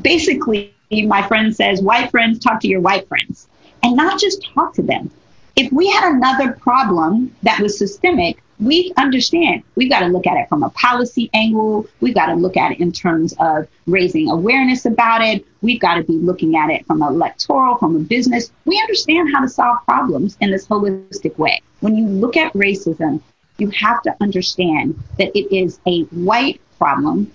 Basically, 0.00 0.74
my 0.90 1.26
friend 1.26 1.54
says, 1.54 1.82
white 1.82 2.10
friends 2.10 2.38
talk 2.38 2.60
to 2.60 2.68
your 2.68 2.80
white 2.80 3.06
friends 3.08 3.48
and 3.82 3.96
not 3.96 4.20
just 4.20 4.44
talk 4.54 4.74
to 4.74 4.82
them. 4.82 5.10
If 5.56 5.72
we 5.72 5.90
had 5.90 6.12
another 6.12 6.52
problem 6.52 7.34
that 7.42 7.60
was 7.60 7.78
systemic, 7.78 8.42
we 8.58 8.92
understand 8.96 9.62
we've 9.74 9.90
got 9.90 10.00
to 10.00 10.08
look 10.08 10.26
at 10.26 10.36
it 10.36 10.48
from 10.48 10.62
a 10.62 10.70
policy 10.70 11.30
angle. 11.32 11.86
We've 12.00 12.14
got 12.14 12.26
to 12.26 12.34
look 12.34 12.56
at 12.56 12.72
it 12.72 12.80
in 12.80 12.92
terms 12.92 13.34
of 13.40 13.66
raising 13.86 14.28
awareness 14.30 14.84
about 14.84 15.22
it. 15.22 15.46
We've 15.62 15.80
got 15.80 15.94
to 15.94 16.02
be 16.02 16.14
looking 16.14 16.56
at 16.56 16.70
it 16.70 16.86
from 16.86 17.02
electoral, 17.02 17.76
from 17.76 17.96
a 17.96 18.00
business. 18.00 18.52
We 18.66 18.78
understand 18.80 19.32
how 19.32 19.40
to 19.40 19.48
solve 19.48 19.78
problems 19.86 20.36
in 20.40 20.50
this 20.50 20.66
holistic 20.66 21.38
way. 21.38 21.62
When 21.80 21.96
you 21.96 22.06
look 22.06 22.36
at 22.36 22.52
racism, 22.52 23.22
you 23.58 23.70
have 23.70 24.02
to 24.02 24.14
understand 24.20 24.98
that 25.18 25.36
it 25.36 25.54
is 25.54 25.78
a 25.86 26.02
white 26.04 26.60
problem 26.78 27.30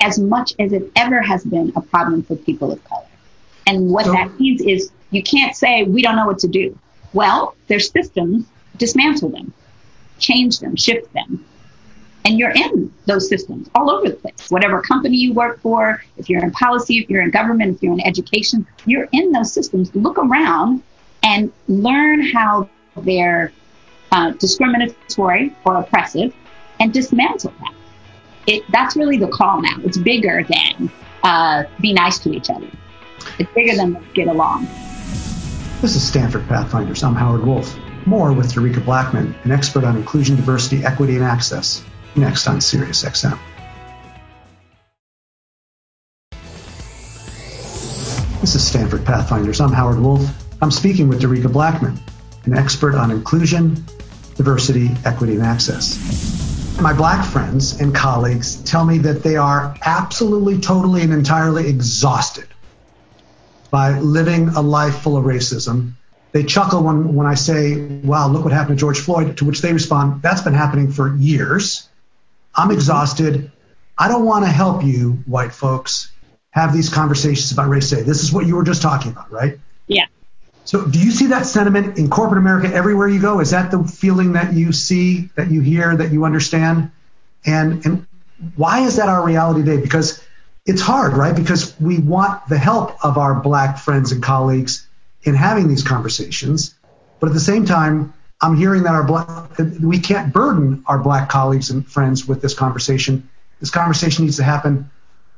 as 0.00 0.18
much 0.18 0.54
as 0.58 0.72
it 0.72 0.90
ever 0.96 1.20
has 1.20 1.44
been 1.44 1.72
a 1.76 1.80
problem 1.80 2.22
for 2.22 2.36
people 2.36 2.72
of 2.72 2.82
color. 2.84 3.06
And 3.66 3.90
what 3.90 4.06
so, 4.06 4.12
that 4.12 4.38
means 4.38 4.60
is 4.62 4.90
you 5.10 5.22
can't 5.22 5.56
say 5.56 5.82
we 5.84 6.02
don't 6.02 6.16
know 6.16 6.26
what 6.26 6.38
to 6.40 6.48
do. 6.48 6.78
Well, 7.12 7.54
their 7.66 7.80
systems, 7.80 8.46
dismantle 8.76 9.30
them, 9.30 9.52
change 10.18 10.60
them, 10.60 10.76
shift 10.76 11.12
them. 11.12 11.44
And 12.24 12.38
you're 12.38 12.50
in 12.50 12.92
those 13.06 13.28
systems 13.28 13.70
all 13.74 13.88
over 13.88 14.08
the 14.08 14.16
place. 14.16 14.50
Whatever 14.50 14.82
company 14.82 15.16
you 15.16 15.32
work 15.32 15.60
for, 15.60 16.02
if 16.16 16.28
you're 16.28 16.42
in 16.42 16.50
policy, 16.50 16.98
if 16.98 17.08
you're 17.08 17.22
in 17.22 17.30
government, 17.30 17.76
if 17.76 17.82
you're 17.82 17.92
in 17.92 18.04
education, 18.04 18.66
you're 18.84 19.08
in 19.12 19.30
those 19.30 19.52
systems. 19.52 19.94
Look 19.94 20.18
around 20.18 20.82
and 21.22 21.52
learn 21.68 22.22
how 22.22 22.68
they're 22.96 23.52
uh, 24.10 24.30
discriminatory 24.32 25.54
or 25.64 25.76
oppressive 25.76 26.34
and 26.80 26.92
dismantle 26.92 27.52
that. 27.60 27.75
It, 28.46 28.62
that's 28.70 28.96
really 28.96 29.18
the 29.18 29.28
call 29.28 29.60
now. 29.60 29.76
It's 29.84 29.98
bigger 29.98 30.44
than 30.44 30.90
uh, 31.24 31.64
be 31.80 31.92
nice 31.92 32.18
to 32.20 32.32
each 32.32 32.48
other. 32.48 32.68
It's 33.38 33.52
bigger 33.52 33.76
than 33.76 34.04
get 34.14 34.28
along. 34.28 34.66
This 35.80 35.96
is 35.96 36.06
Stanford 36.06 36.46
Pathfinders. 36.46 37.02
I'm 37.02 37.14
Howard 37.14 37.44
Wolf. 37.44 37.76
More 38.06 38.32
with 38.32 38.52
Dereca 38.52 38.84
Blackmon, 38.84 39.34
an 39.44 39.50
expert 39.50 39.82
on 39.82 39.96
inclusion, 39.96 40.36
diversity, 40.36 40.84
equity, 40.84 41.16
and 41.16 41.24
access. 41.24 41.84
Next 42.14 42.46
on 42.46 42.58
SiriusXM. 42.58 43.36
This 48.40 48.54
is 48.54 48.64
Stanford 48.64 49.04
Pathfinders. 49.04 49.60
I'm 49.60 49.72
Howard 49.72 49.98
Wolf. 49.98 50.22
I'm 50.62 50.70
speaking 50.70 51.08
with 51.08 51.20
Dereca 51.20 51.48
Blackmon, 51.48 51.98
an 52.44 52.56
expert 52.56 52.94
on 52.94 53.10
inclusion, 53.10 53.84
diversity, 54.36 54.90
equity, 55.04 55.34
and 55.34 55.42
access. 55.42 56.45
My 56.80 56.92
black 56.92 57.24
friends 57.24 57.80
and 57.80 57.94
colleagues 57.94 58.56
tell 58.62 58.84
me 58.84 58.98
that 58.98 59.22
they 59.22 59.36
are 59.36 59.74
absolutely, 59.80 60.60
totally, 60.60 61.00
and 61.00 61.12
entirely 61.12 61.68
exhausted 61.68 62.46
by 63.70 63.98
living 63.98 64.48
a 64.50 64.60
life 64.60 64.98
full 64.98 65.16
of 65.16 65.24
racism. 65.24 65.92
They 66.32 66.44
chuckle 66.44 66.82
when, 66.82 67.14
when 67.14 67.26
I 67.26 67.34
say, 67.34 67.76
wow, 67.76 68.28
look 68.28 68.44
what 68.44 68.52
happened 68.52 68.78
to 68.78 68.80
George 68.80 68.98
Floyd, 68.98 69.38
to 69.38 69.46
which 69.46 69.62
they 69.62 69.72
respond, 69.72 70.20
that's 70.20 70.42
been 70.42 70.52
happening 70.52 70.92
for 70.92 71.16
years. 71.16 71.88
I'm 72.54 72.70
exhausted. 72.70 73.50
I 73.96 74.08
don't 74.08 74.26
want 74.26 74.44
to 74.44 74.50
help 74.50 74.84
you, 74.84 75.12
white 75.24 75.52
folks, 75.52 76.12
have 76.50 76.74
these 76.74 76.90
conversations 76.90 77.52
about 77.52 77.70
race 77.70 77.88
today. 77.88 78.02
This 78.02 78.22
is 78.22 78.32
what 78.32 78.46
you 78.46 78.54
were 78.54 78.64
just 78.64 78.82
talking 78.82 79.12
about, 79.12 79.32
right? 79.32 79.58
Yeah. 79.86 80.06
So, 80.66 80.84
do 80.84 80.98
you 80.98 81.12
see 81.12 81.28
that 81.28 81.46
sentiment 81.46 81.96
in 81.96 82.10
corporate 82.10 82.38
America 82.38 82.68
everywhere 82.74 83.06
you 83.08 83.20
go? 83.20 83.38
Is 83.38 83.50
that 83.50 83.70
the 83.70 83.84
feeling 83.84 84.32
that 84.32 84.52
you 84.52 84.72
see, 84.72 85.30
that 85.36 85.48
you 85.50 85.60
hear, 85.60 85.96
that 85.96 86.12
you 86.12 86.24
understand? 86.24 86.90
And 87.46 87.86
and 87.86 88.06
why 88.56 88.80
is 88.80 88.96
that 88.96 89.08
our 89.08 89.24
reality 89.24 89.62
today? 89.64 89.80
Because 89.80 90.22
it's 90.66 90.82
hard, 90.82 91.12
right? 91.12 91.34
Because 91.34 91.78
we 91.80 91.98
want 91.98 92.48
the 92.48 92.58
help 92.58 93.02
of 93.04 93.16
our 93.16 93.40
black 93.40 93.78
friends 93.78 94.10
and 94.10 94.20
colleagues 94.20 94.86
in 95.22 95.36
having 95.36 95.68
these 95.68 95.84
conversations, 95.84 96.74
but 97.20 97.28
at 97.28 97.32
the 97.32 97.40
same 97.40 97.64
time, 97.64 98.12
I'm 98.42 98.56
hearing 98.56 98.82
that 98.82 98.94
our 98.94 99.04
black, 99.04 99.58
we 99.80 100.00
can't 100.00 100.32
burden 100.32 100.84
our 100.86 100.98
black 100.98 101.28
colleagues 101.28 101.70
and 101.70 101.86
friends 101.86 102.26
with 102.26 102.42
this 102.42 102.54
conversation. 102.54 103.30
This 103.60 103.70
conversation 103.70 104.24
needs 104.24 104.36
to 104.36 104.44
happen 104.44 104.90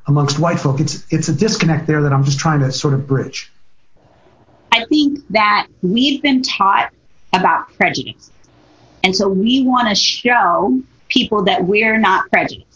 amongst 0.07 0.39
white 0.39 0.59
folk. 0.59 0.81
It's 0.81 1.05
it's 1.13 1.29
a 1.29 1.35
disconnect 1.35 1.87
there 1.87 2.03
that 2.03 2.15
I'm 2.15 2.25
just 2.25 2.39
trying 2.39 2.61
to 2.61 2.73
sort 2.73 2.95
of 2.95 3.07
bridge. 3.07 3.53
I 4.73 4.85
think 4.87 5.21
that 5.31 5.69
we've 5.83 6.23
been 6.23 6.43
taught 6.43 6.93
about 7.33 7.73
prejudice. 7.75 8.31
And 9.05 9.15
so 9.15 9.29
we 9.29 9.65
want 9.65 9.89
to 9.89 9.95
show 9.95 10.81
people 11.09 11.45
that 11.45 11.65
we're 11.65 11.99
not 11.99 12.31
prejudiced. 12.31 12.67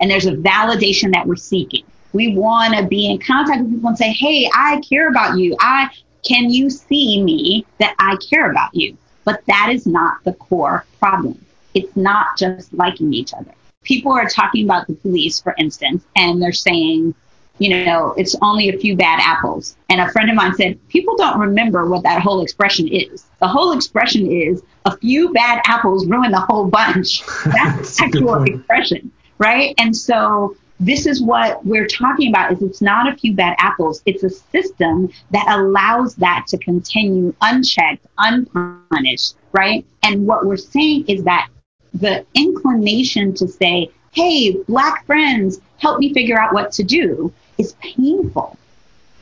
And 0.00 0.10
there's 0.10 0.26
a 0.26 0.32
validation 0.32 1.12
that 1.12 1.26
we're 1.26 1.36
seeking. 1.36 1.84
We 2.12 2.34
want 2.34 2.74
to 2.76 2.86
be 2.86 3.10
in 3.10 3.18
contact 3.18 3.62
with 3.62 3.72
people 3.72 3.88
and 3.88 3.98
say, 3.98 4.12
hey, 4.12 4.50
I 4.54 4.80
care 4.80 5.08
about 5.08 5.38
you. 5.38 5.56
I 5.60 5.90
can 6.26 6.50
you 6.50 6.70
see 6.70 7.22
me 7.22 7.64
that 7.78 7.94
I 7.98 8.16
care 8.16 8.50
about 8.50 8.74
you? 8.74 8.96
But 9.24 9.42
that 9.46 9.70
is 9.72 9.86
not 9.86 10.22
the 10.24 10.32
core 10.34 10.84
problem. 10.98 11.44
It's 11.74 11.96
not 11.96 12.36
just 12.36 12.72
liking 12.72 13.14
each 13.14 13.32
other. 13.32 13.52
People 13.84 14.12
are 14.12 14.28
talking 14.28 14.64
about 14.64 14.86
the 14.86 14.94
police, 14.94 15.40
for 15.40 15.54
instance, 15.56 16.04
and 16.16 16.42
they're 16.42 16.52
saying, 16.52 17.14
you 17.60 17.84
know, 17.84 18.14
it's 18.16 18.34
only 18.40 18.70
a 18.70 18.78
few 18.78 18.96
bad 18.96 19.20
apples. 19.22 19.76
And 19.90 20.00
a 20.00 20.10
friend 20.10 20.30
of 20.30 20.34
mine 20.34 20.54
said, 20.54 20.78
people 20.88 21.14
don't 21.16 21.38
remember 21.38 21.86
what 21.86 22.02
that 22.04 22.22
whole 22.22 22.40
expression 22.40 22.88
is. 22.88 23.26
The 23.38 23.48
whole 23.48 23.72
expression 23.72 24.32
is 24.32 24.62
a 24.86 24.96
few 24.96 25.30
bad 25.34 25.60
apples 25.66 26.06
ruin 26.06 26.30
the 26.30 26.40
whole 26.40 26.68
bunch. 26.68 27.22
That's 27.44 27.98
the 27.98 28.04
actual 28.04 28.42
expression, 28.44 29.12
right? 29.38 29.74
And 29.76 29.94
so 29.94 30.56
this 30.80 31.04
is 31.04 31.20
what 31.20 31.64
we're 31.66 31.86
talking 31.86 32.30
about 32.30 32.50
is 32.50 32.62
it's 32.62 32.80
not 32.80 33.12
a 33.12 33.14
few 33.14 33.34
bad 33.34 33.56
apples. 33.58 34.02
It's 34.06 34.22
a 34.22 34.30
system 34.30 35.12
that 35.30 35.46
allows 35.50 36.14
that 36.16 36.46
to 36.48 36.58
continue 36.58 37.34
unchecked, 37.42 38.06
unpunished, 38.16 39.34
right? 39.52 39.84
And 40.02 40.26
what 40.26 40.46
we're 40.46 40.56
saying 40.56 41.04
is 41.08 41.24
that 41.24 41.50
the 41.92 42.24
inclination 42.32 43.34
to 43.34 43.46
say, 43.46 43.90
hey, 44.12 44.52
black 44.66 45.04
friends, 45.04 45.60
help 45.76 45.98
me 45.98 46.14
figure 46.14 46.40
out 46.40 46.54
what 46.54 46.72
to 46.72 46.82
do 46.82 47.30
is 47.60 47.74
painful 47.80 48.56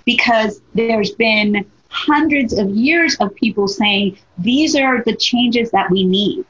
because 0.05 0.61
there's 0.75 1.11
been 1.13 1.67
hundreds 1.89 2.53
of 2.57 2.69
years 2.71 3.17
of 3.17 3.35
people 3.35 3.67
saying 3.67 4.17
these 4.39 4.77
are 4.77 5.03
the 5.03 5.17
changes 5.17 5.71
that 5.73 5.91
we 5.91 6.05
need. 6.05 6.45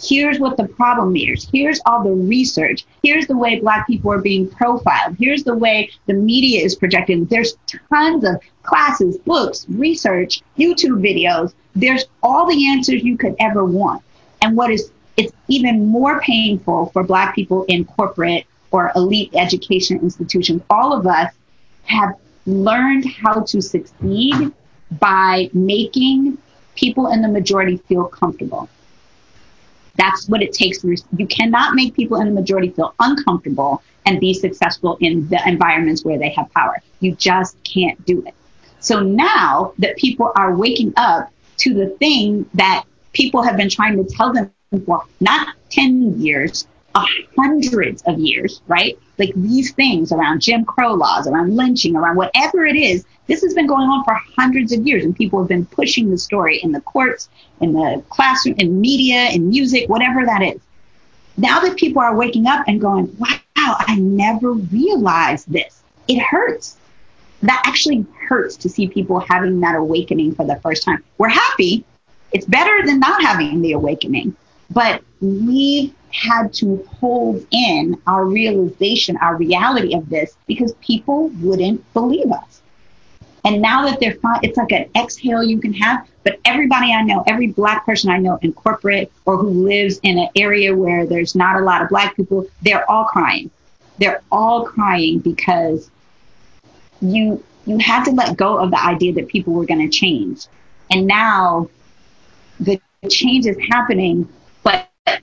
Here's 0.00 0.38
what 0.38 0.56
the 0.56 0.68
problem 0.68 1.16
is. 1.16 1.48
Here's 1.52 1.80
all 1.86 2.04
the 2.04 2.10
research. 2.10 2.84
Here's 3.02 3.26
the 3.26 3.36
way 3.36 3.60
Black 3.60 3.86
people 3.86 4.12
are 4.12 4.20
being 4.20 4.48
profiled. 4.48 5.16
Here's 5.18 5.44
the 5.44 5.54
way 5.54 5.90
the 6.06 6.12
media 6.12 6.62
is 6.62 6.74
projected. 6.74 7.30
There's 7.30 7.56
tons 7.90 8.24
of 8.24 8.36
classes, 8.62 9.16
books, 9.18 9.66
research, 9.70 10.42
YouTube 10.58 11.00
videos. 11.00 11.54
There's 11.74 12.04
all 12.22 12.46
the 12.46 12.68
answers 12.68 13.02
you 13.02 13.16
could 13.16 13.36
ever 13.40 13.64
want. 13.64 14.02
And 14.42 14.56
what 14.56 14.70
is 14.70 14.90
it's 15.16 15.32
even 15.48 15.86
more 15.86 16.20
painful 16.20 16.86
for 16.92 17.02
Black 17.02 17.34
people 17.34 17.64
in 17.64 17.86
corporate 17.86 18.44
or 18.76 18.92
elite 18.94 19.30
education 19.34 19.98
institutions, 20.00 20.60
all 20.68 20.92
of 20.92 21.06
us 21.06 21.32
have 21.84 22.14
learned 22.44 23.06
how 23.06 23.40
to 23.40 23.62
succeed 23.62 24.52
by 25.00 25.48
making 25.52 26.36
people 26.74 27.06
in 27.08 27.22
the 27.22 27.28
majority 27.28 27.78
feel 27.88 28.04
comfortable. 28.04 28.68
That's 29.96 30.28
what 30.28 30.42
it 30.42 30.52
takes. 30.52 30.84
You 30.84 31.26
cannot 31.26 31.74
make 31.74 31.94
people 31.94 32.20
in 32.20 32.26
the 32.28 32.34
majority 32.34 32.68
feel 32.68 32.94
uncomfortable 33.00 33.82
and 34.04 34.20
be 34.20 34.34
successful 34.34 34.98
in 35.00 35.26
the 35.28 35.40
environments 35.48 36.04
where 36.04 36.18
they 36.18 36.28
have 36.30 36.52
power. 36.52 36.76
You 37.00 37.14
just 37.14 37.56
can't 37.64 37.98
do 38.04 38.22
it. 38.26 38.34
So 38.80 39.00
now 39.00 39.72
that 39.78 39.96
people 39.96 40.32
are 40.36 40.54
waking 40.54 40.92
up 40.98 41.32
to 41.58 41.72
the 41.72 41.88
thing 41.96 42.48
that 42.54 42.84
people 43.14 43.42
have 43.42 43.56
been 43.56 43.70
trying 43.70 43.96
to 43.96 44.04
tell 44.14 44.34
them 44.34 44.52
for 44.84 45.02
not 45.20 45.56
10 45.70 46.20
years, 46.20 46.66
hundreds 47.36 48.02
of 48.02 48.18
years, 48.18 48.60
right? 48.66 48.98
Like 49.18 49.32
these 49.34 49.72
things 49.72 50.12
around 50.12 50.40
Jim 50.40 50.64
Crow 50.64 50.94
laws, 50.94 51.26
around 51.26 51.56
lynching, 51.56 51.96
around 51.96 52.16
whatever 52.16 52.64
it 52.64 52.76
is, 52.76 53.04
this 53.26 53.42
has 53.42 53.54
been 53.54 53.66
going 53.66 53.88
on 53.88 54.04
for 54.04 54.14
hundreds 54.36 54.72
of 54.72 54.86
years, 54.86 55.04
and 55.04 55.16
people 55.16 55.40
have 55.40 55.48
been 55.48 55.66
pushing 55.66 56.10
the 56.10 56.18
story 56.18 56.58
in 56.62 56.72
the 56.72 56.80
courts, 56.80 57.28
in 57.60 57.72
the 57.72 58.02
classroom, 58.08 58.56
in 58.58 58.80
media, 58.80 59.30
in 59.30 59.48
music, 59.48 59.88
whatever 59.88 60.24
that 60.24 60.42
is. 60.42 60.60
Now 61.36 61.60
that 61.60 61.76
people 61.76 62.02
are 62.02 62.14
waking 62.14 62.46
up 62.46 62.64
and 62.66 62.80
going, 62.80 63.14
wow, 63.18 63.38
I 63.56 63.96
never 63.96 64.52
realized 64.52 65.50
this. 65.52 65.82
It 66.08 66.20
hurts. 66.20 66.76
That 67.42 67.62
actually 67.66 68.06
hurts 68.28 68.56
to 68.58 68.68
see 68.68 68.88
people 68.88 69.20
having 69.20 69.60
that 69.60 69.74
awakening 69.74 70.34
for 70.34 70.46
the 70.46 70.56
first 70.56 70.84
time. 70.84 71.02
We're 71.18 71.28
happy. 71.28 71.84
It's 72.32 72.46
better 72.46 72.86
than 72.86 73.00
not 73.00 73.22
having 73.22 73.60
the 73.60 73.72
awakening. 73.72 74.36
But 74.70 75.02
we 75.20 75.94
had 76.10 76.52
to 76.54 76.86
hold 76.98 77.46
in 77.50 78.00
our 78.06 78.24
realization, 78.24 79.16
our 79.18 79.36
reality 79.36 79.94
of 79.94 80.08
this, 80.08 80.36
because 80.46 80.74
people 80.80 81.28
wouldn't 81.40 81.92
believe 81.92 82.30
us. 82.30 82.62
And 83.44 83.62
now 83.62 83.84
that 83.86 84.00
they're 84.00 84.16
fine, 84.16 84.40
it's 84.42 84.56
like 84.56 84.72
an 84.72 84.90
exhale 84.96 85.42
you 85.42 85.60
can 85.60 85.72
have. 85.74 86.08
But 86.24 86.40
everybody 86.44 86.92
I 86.92 87.02
know, 87.02 87.22
every 87.28 87.46
black 87.46 87.86
person 87.86 88.10
I 88.10 88.18
know 88.18 88.38
in 88.42 88.52
corporate 88.52 89.12
or 89.24 89.36
who 89.36 89.48
lives 89.48 90.00
in 90.02 90.18
an 90.18 90.28
area 90.34 90.74
where 90.74 91.06
there's 91.06 91.36
not 91.36 91.56
a 91.56 91.64
lot 91.64 91.80
of 91.80 91.88
black 91.88 92.16
people, 92.16 92.48
they're 92.62 92.90
all 92.90 93.04
crying. 93.04 93.50
They're 93.98 94.22
all 94.32 94.64
crying 94.64 95.20
because 95.20 95.90
you 97.00 97.42
you 97.66 97.78
had 97.78 98.04
to 98.04 98.12
let 98.12 98.36
go 98.36 98.58
of 98.58 98.70
the 98.70 98.82
idea 98.82 99.12
that 99.14 99.28
people 99.28 99.52
were 99.52 99.66
going 99.66 99.88
to 99.88 99.96
change. 99.96 100.46
And 100.90 101.06
now 101.06 101.68
the 102.60 102.80
change 103.08 103.46
is 103.46 103.56
happening, 103.70 104.28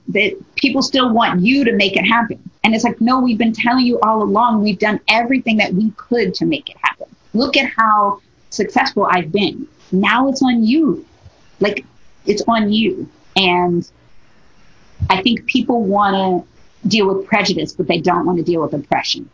that 0.08 0.32
people 0.56 0.82
still 0.82 1.12
want 1.12 1.40
you 1.40 1.64
to 1.64 1.72
make 1.72 1.96
it 1.96 2.04
happen. 2.04 2.38
And 2.62 2.74
it's 2.74 2.84
like, 2.84 3.00
no, 3.00 3.20
we've 3.20 3.38
been 3.38 3.52
telling 3.52 3.84
you 3.84 4.00
all 4.00 4.22
along, 4.22 4.62
we've 4.62 4.78
done 4.78 5.00
everything 5.08 5.58
that 5.58 5.74
we 5.74 5.90
could 5.92 6.34
to 6.34 6.46
make 6.46 6.70
it 6.70 6.76
happen. 6.80 7.06
Look 7.34 7.56
at 7.56 7.70
how 7.70 8.20
successful 8.50 9.06
I've 9.10 9.32
been. 9.32 9.68
Now 9.92 10.28
it's 10.28 10.42
on 10.42 10.64
you. 10.64 11.04
Like, 11.60 11.84
it's 12.26 12.42
on 12.48 12.72
you. 12.72 13.08
And 13.36 13.88
I 15.10 15.22
think 15.22 15.46
people 15.46 15.82
want 15.82 16.14
to 16.14 16.88
deal 16.88 17.12
with 17.12 17.26
prejudice, 17.26 17.72
but 17.72 17.86
they 17.86 18.00
don't 18.00 18.24
want 18.24 18.38
to 18.38 18.44
deal 18.44 18.62
with 18.62 18.72
oppression. 18.72 19.28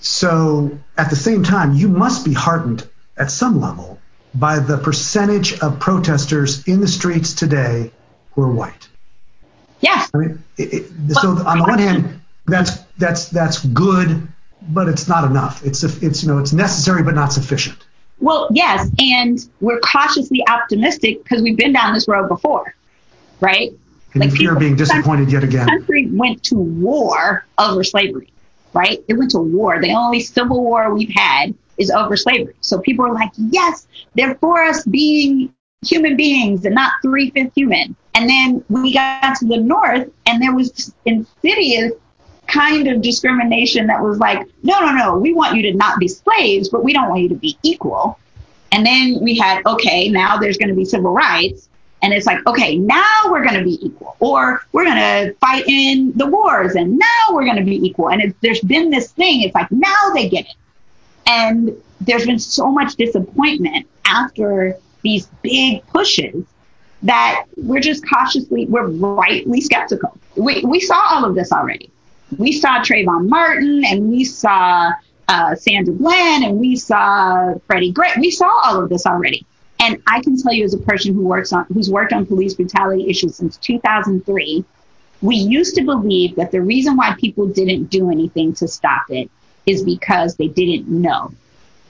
So 0.00 0.78
at 0.98 1.08
the 1.08 1.16
same 1.16 1.42
time, 1.44 1.74
you 1.74 1.88
must 1.88 2.24
be 2.24 2.34
heartened 2.34 2.86
at 3.16 3.30
some 3.30 3.60
level 3.60 3.98
by 4.34 4.58
the 4.58 4.76
percentage 4.76 5.58
of 5.60 5.80
protesters 5.80 6.66
in 6.68 6.80
the 6.80 6.88
streets 6.88 7.32
today 7.32 7.92
who 8.32 8.42
are 8.42 8.52
white. 8.52 8.88
Yes. 9.84 10.10
I 10.14 10.16
mean, 10.18 10.42
it, 10.56 10.72
it, 10.72 11.14
so 11.14 11.28
on 11.46 11.58
the 11.58 11.64
one 11.64 11.78
hand, 11.78 12.20
that's 12.46 12.80
that's 12.96 13.28
that's 13.28 13.64
good, 13.66 14.26
but 14.70 14.88
it's 14.88 15.08
not 15.08 15.24
enough. 15.24 15.64
It's 15.64 15.84
it's 15.84 16.22
you 16.22 16.28
know 16.28 16.38
it's 16.38 16.54
necessary 16.54 17.02
but 17.02 17.14
not 17.14 17.34
sufficient. 17.34 17.76
Well, 18.18 18.48
yes, 18.50 18.90
and 18.98 19.38
we're 19.60 19.80
cautiously 19.80 20.42
optimistic 20.48 21.22
because 21.22 21.42
we've 21.42 21.56
been 21.56 21.74
down 21.74 21.92
this 21.92 22.08
road 22.08 22.28
before, 22.28 22.74
right? 23.40 23.72
And 24.14 24.22
like 24.22 24.30
you 24.30 24.36
fear 24.36 24.58
being 24.58 24.76
disappointed 24.76 25.30
yet 25.30 25.44
again. 25.44 25.66
The 25.66 25.72
country 25.72 26.08
went 26.10 26.42
to 26.44 26.54
war 26.54 27.44
over 27.58 27.84
slavery, 27.84 28.32
right? 28.72 29.04
It 29.06 29.14
went 29.14 29.32
to 29.32 29.40
war. 29.40 29.82
The 29.82 29.92
only 29.92 30.20
civil 30.20 30.62
war 30.62 30.94
we've 30.94 31.12
had 31.14 31.54
is 31.76 31.90
over 31.90 32.16
slavery. 32.16 32.54
So 32.60 32.78
people 32.78 33.04
are 33.04 33.12
like, 33.12 33.32
yes, 33.36 33.86
they're 34.14 34.36
for 34.36 34.62
us 34.62 34.84
being 34.86 35.52
human 35.84 36.16
beings 36.16 36.64
and 36.64 36.74
not 36.74 36.92
three 37.02 37.30
fifth 37.30 37.54
human. 37.54 37.96
And 38.14 38.28
then 38.28 38.64
we 38.68 38.94
got 38.94 39.36
to 39.38 39.46
the 39.46 39.56
north 39.56 40.08
and 40.26 40.40
there 40.40 40.54
was 40.54 40.70
this 40.72 40.92
insidious 41.04 41.92
kind 42.46 42.86
of 42.88 43.02
discrimination 43.02 43.86
that 43.88 44.02
was 44.02 44.18
like, 44.18 44.46
no, 44.62 44.80
no, 44.80 44.92
no, 44.92 45.18
we 45.18 45.32
want 45.34 45.56
you 45.56 45.62
to 45.62 45.74
not 45.74 45.98
be 45.98 46.08
slaves, 46.08 46.68
but 46.68 46.84
we 46.84 46.92
don't 46.92 47.08
want 47.08 47.22
you 47.22 47.28
to 47.30 47.34
be 47.34 47.58
equal. 47.62 48.18
And 48.70 48.84
then 48.84 49.18
we 49.20 49.36
had, 49.36 49.64
okay, 49.66 50.08
now 50.08 50.36
there's 50.36 50.58
going 50.58 50.68
to 50.68 50.74
be 50.74 50.84
civil 50.84 51.12
rights. 51.12 51.68
And 52.02 52.12
it's 52.12 52.26
like, 52.26 52.46
okay, 52.46 52.76
now 52.76 53.22
we're 53.30 53.42
going 53.42 53.54
to 53.54 53.64
be 53.64 53.78
equal, 53.80 54.14
or 54.20 54.60
we're 54.72 54.84
going 54.84 54.98
to 54.98 55.34
fight 55.40 55.66
in 55.66 56.12
the 56.16 56.26
wars, 56.26 56.74
and 56.74 56.98
now 56.98 57.24
we're 57.30 57.46
going 57.46 57.56
to 57.56 57.64
be 57.64 57.76
equal. 57.76 58.10
And 58.10 58.20
it, 58.20 58.36
there's 58.42 58.60
been 58.60 58.90
this 58.90 59.12
thing, 59.12 59.40
it's 59.40 59.54
like, 59.54 59.72
now 59.72 60.10
they 60.12 60.28
get 60.28 60.44
it. 60.44 60.54
And 61.26 61.74
there's 62.02 62.26
been 62.26 62.38
so 62.38 62.70
much 62.70 62.96
disappointment 62.96 63.86
after 64.04 64.76
these 65.00 65.28
big 65.42 65.86
pushes 65.86 66.44
that 67.04 67.44
we're 67.56 67.80
just 67.80 68.06
cautiously, 68.08 68.66
we're 68.66 68.86
rightly 68.86 69.60
skeptical. 69.60 70.18
We, 70.36 70.64
we 70.64 70.80
saw 70.80 71.00
all 71.10 71.24
of 71.24 71.34
this 71.34 71.52
already. 71.52 71.90
We 72.36 72.50
saw 72.52 72.80
Trayvon 72.80 73.28
Martin 73.28 73.84
and 73.84 74.10
we 74.10 74.24
saw 74.24 74.90
uh, 75.28 75.54
Sandra 75.54 75.94
Bland 75.94 76.44
and 76.44 76.58
we 76.58 76.76
saw 76.76 77.54
Freddie 77.66 77.92
Gray. 77.92 78.12
We 78.18 78.30
saw 78.30 78.48
all 78.64 78.82
of 78.82 78.88
this 78.88 79.06
already. 79.06 79.46
And 79.80 80.02
I 80.06 80.22
can 80.22 80.40
tell 80.40 80.52
you 80.54 80.64
as 80.64 80.72
a 80.72 80.78
person 80.78 81.14
who 81.14 81.22
works 81.22 81.52
on, 81.52 81.66
who's 81.66 81.90
worked 81.90 82.14
on 82.14 82.24
police 82.24 82.54
brutality 82.54 83.08
issues 83.08 83.36
since 83.36 83.58
2003, 83.58 84.64
we 85.20 85.36
used 85.36 85.74
to 85.74 85.84
believe 85.84 86.36
that 86.36 86.52
the 86.52 86.62
reason 86.62 86.96
why 86.96 87.14
people 87.20 87.46
didn't 87.46 87.84
do 87.84 88.10
anything 88.10 88.54
to 88.54 88.68
stop 88.68 89.04
it 89.10 89.30
is 89.66 89.82
because 89.82 90.36
they 90.36 90.48
didn't 90.48 90.88
know 90.88 91.32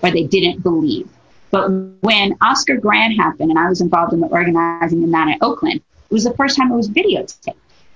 or 0.03 0.11
they 0.11 0.25
didn't 0.25 0.63
believe. 0.63 1.09
But 1.55 1.69
when 2.01 2.37
Oscar 2.41 2.79
Grant 2.79 3.17
happened 3.17 3.51
and 3.51 3.59
I 3.61 3.69
was 3.69 3.81
involved 3.81 4.13
in 4.13 4.19
the 4.19 4.27
organizing 4.27 5.05
in 5.05 5.13
that 5.13 5.29
in 5.29 5.39
Oakland, 5.41 5.77
it 5.77 6.13
was 6.13 6.25
the 6.25 6.35
first 6.35 6.57
time 6.57 6.73
it 6.73 6.75
was 6.75 6.89
videotaped. 6.89 7.55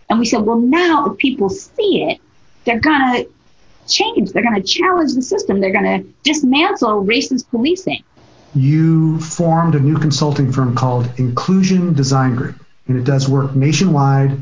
And 0.09 0.21
we 0.21 0.27
said, 0.27 0.43
well, 0.43 0.61
now 0.61 1.11
if 1.11 1.19
people 1.19 1.51
see 1.51 2.05
it, 2.05 2.21
they're 2.65 2.79
going 2.79 3.01
to 3.01 3.29
change. 3.89 4.31
They're 4.31 4.45
going 4.45 4.55
to 4.55 4.63
challenge 4.63 5.17
the 5.17 5.23
system. 5.23 5.61
They're 5.61 5.73
going 5.73 6.05
to 6.05 6.09
dismantle 6.23 7.05
racist 7.05 7.51
policing. 7.51 8.05
You 8.55 9.19
formed 9.19 9.75
a 9.75 9.81
new 9.81 9.99
consulting 9.99 10.53
firm 10.53 10.77
called 10.77 11.11
Inclusion 11.17 11.95
Design 11.95 12.37
Group, 12.37 12.65
and 12.87 12.97
it 12.97 13.03
does 13.03 13.29
work 13.29 13.57
nationwide 13.57 14.41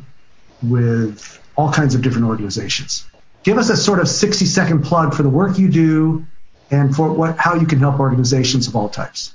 with 0.63 1.43
all 1.57 1.73
kinds 1.73 1.95
of 1.95 2.03
different 2.03 2.27
organizations. 2.27 3.07
Give 3.45 3.57
us 3.57 3.71
a 3.71 3.79
sort 3.79 3.99
of 3.99 4.09
60 4.09 4.45
second 4.45 4.83
plug 4.83 5.15
for 5.15 5.23
the 5.23 5.31
work 5.31 5.59
you 5.59 5.71
do 5.71 6.27
and 6.71 6.95
for 6.95 7.13
what 7.13 7.39
how 7.39 7.55
you 7.55 7.67
can 7.67 7.79
help 7.79 8.01
organizations 8.01 8.67
of 8.67 8.77
all 8.77 8.89
types. 8.89 9.35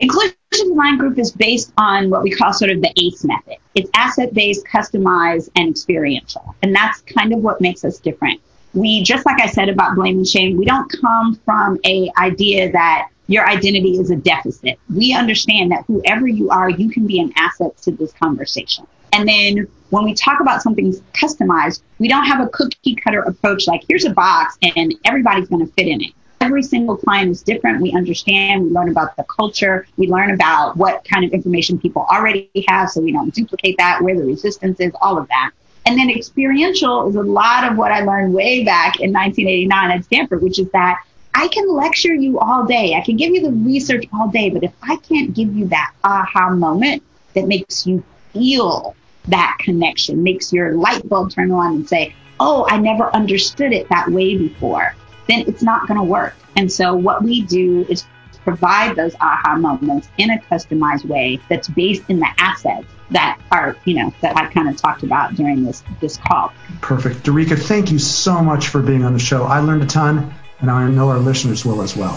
Inclusion 0.00 0.34
Design 0.50 0.98
Group 0.98 1.18
is 1.18 1.32
based 1.32 1.72
on 1.76 2.08
what 2.08 2.22
we 2.22 2.30
call 2.30 2.52
sort 2.52 2.70
of 2.70 2.80
the 2.80 2.92
ACE 2.96 3.24
method. 3.24 3.56
It's 3.74 3.90
asset 3.94 4.32
based, 4.32 4.64
customized, 4.66 5.50
and 5.56 5.68
experiential. 5.68 6.54
And 6.62 6.74
that's 6.74 7.00
kind 7.02 7.32
of 7.32 7.40
what 7.40 7.60
makes 7.60 7.84
us 7.84 7.98
different. 7.98 8.40
We, 8.74 9.02
just 9.02 9.26
like 9.26 9.40
I 9.40 9.46
said 9.46 9.68
about 9.68 9.96
blame 9.96 10.18
and 10.18 10.26
shame, 10.26 10.56
we 10.56 10.64
don't 10.64 10.90
come 11.00 11.34
from 11.44 11.78
a 11.84 12.10
idea 12.18 12.70
that 12.72 13.08
your 13.28 13.46
identity 13.46 13.98
is 13.98 14.10
a 14.10 14.16
deficit. 14.16 14.78
We 14.92 15.14
understand 15.14 15.70
that 15.70 15.84
whoever 15.86 16.26
you 16.26 16.50
are, 16.50 16.68
you 16.68 16.90
can 16.90 17.06
be 17.06 17.20
an 17.20 17.32
asset 17.36 17.76
to 17.82 17.92
this 17.92 18.12
conversation. 18.14 18.86
And 19.12 19.28
then 19.28 19.68
when 19.90 20.04
we 20.04 20.14
talk 20.14 20.40
about 20.40 20.62
something 20.62 20.92
customized, 21.12 21.82
we 21.98 22.08
don't 22.08 22.24
have 22.24 22.40
a 22.40 22.48
cookie 22.48 22.94
cutter 22.96 23.20
approach 23.20 23.66
like 23.66 23.84
here's 23.88 24.04
a 24.04 24.10
box 24.10 24.58
and 24.62 24.94
everybody's 25.04 25.48
going 25.48 25.64
to 25.64 25.72
fit 25.74 25.86
in 25.86 26.00
it. 26.02 26.12
Every 26.40 26.62
single 26.62 26.96
client 26.96 27.30
is 27.30 27.42
different. 27.42 27.82
We 27.82 27.92
understand, 27.92 28.64
we 28.64 28.70
learn 28.70 28.88
about 28.88 29.16
the 29.16 29.24
culture, 29.24 29.86
we 29.96 30.06
learn 30.06 30.30
about 30.30 30.76
what 30.76 31.04
kind 31.04 31.24
of 31.24 31.32
information 31.32 31.78
people 31.78 32.06
already 32.10 32.50
have 32.68 32.90
so 32.90 33.00
we 33.00 33.12
don't 33.12 33.34
duplicate 33.34 33.76
that, 33.78 34.00
where 34.02 34.16
the 34.16 34.24
resistance 34.24 34.78
is, 34.80 34.92
all 35.02 35.18
of 35.18 35.28
that. 35.28 35.50
And 35.84 35.98
then 35.98 36.10
experiential 36.10 37.08
is 37.08 37.16
a 37.16 37.22
lot 37.22 37.64
of 37.64 37.76
what 37.76 37.90
I 37.90 38.00
learned 38.00 38.34
way 38.34 38.64
back 38.64 39.00
in 39.00 39.12
1989 39.12 39.90
at 39.90 40.04
Stanford, 40.04 40.42
which 40.42 40.58
is 40.58 40.70
that 40.70 41.02
I 41.38 41.46
can 41.46 41.72
lecture 41.72 42.12
you 42.12 42.40
all 42.40 42.64
day. 42.64 42.94
I 42.94 43.00
can 43.00 43.16
give 43.16 43.32
you 43.32 43.40
the 43.40 43.52
research 43.52 44.06
all 44.12 44.26
day, 44.26 44.50
but 44.50 44.64
if 44.64 44.72
I 44.82 44.96
can't 44.96 45.32
give 45.32 45.54
you 45.54 45.68
that 45.68 45.92
aha 46.02 46.50
moment 46.50 47.04
that 47.34 47.46
makes 47.46 47.86
you 47.86 48.02
feel 48.32 48.96
that 49.28 49.56
connection, 49.60 50.24
makes 50.24 50.52
your 50.52 50.72
light 50.72 51.08
bulb 51.08 51.30
turn 51.30 51.52
on 51.52 51.76
and 51.76 51.88
say, 51.88 52.12
oh, 52.40 52.66
I 52.68 52.78
never 52.78 53.14
understood 53.14 53.72
it 53.72 53.88
that 53.88 54.10
way 54.10 54.36
before, 54.36 54.96
then 55.28 55.44
it's 55.46 55.62
not 55.62 55.86
going 55.86 56.00
to 56.00 56.04
work. 56.04 56.34
And 56.56 56.72
so 56.72 56.96
what 56.96 57.22
we 57.22 57.42
do 57.42 57.86
is 57.88 58.04
provide 58.42 58.96
those 58.96 59.14
aha 59.20 59.54
moments 59.54 60.08
in 60.18 60.30
a 60.30 60.38
customized 60.38 61.04
way 61.04 61.38
that's 61.48 61.68
based 61.68 62.02
in 62.08 62.18
the 62.18 62.28
assets 62.38 62.88
that 63.12 63.40
are, 63.52 63.76
you 63.84 63.94
know, 63.94 64.12
that 64.22 64.36
I 64.36 64.52
kind 64.52 64.68
of 64.68 64.76
talked 64.76 65.04
about 65.04 65.36
during 65.36 65.62
this 65.62 65.84
this 66.00 66.16
call. 66.16 66.52
Perfect. 66.80 67.22
Dereca, 67.22 67.56
thank 67.56 67.92
you 67.92 68.00
so 68.00 68.42
much 68.42 68.68
for 68.68 68.82
being 68.82 69.04
on 69.04 69.12
the 69.12 69.20
show. 69.20 69.44
I 69.44 69.60
learned 69.60 69.84
a 69.84 69.86
ton, 69.86 70.34
and 70.60 70.70
I 70.70 70.88
know 70.88 71.08
our 71.08 71.18
listeners 71.18 71.64
will 71.64 71.82
as 71.82 71.96
well. 71.96 72.16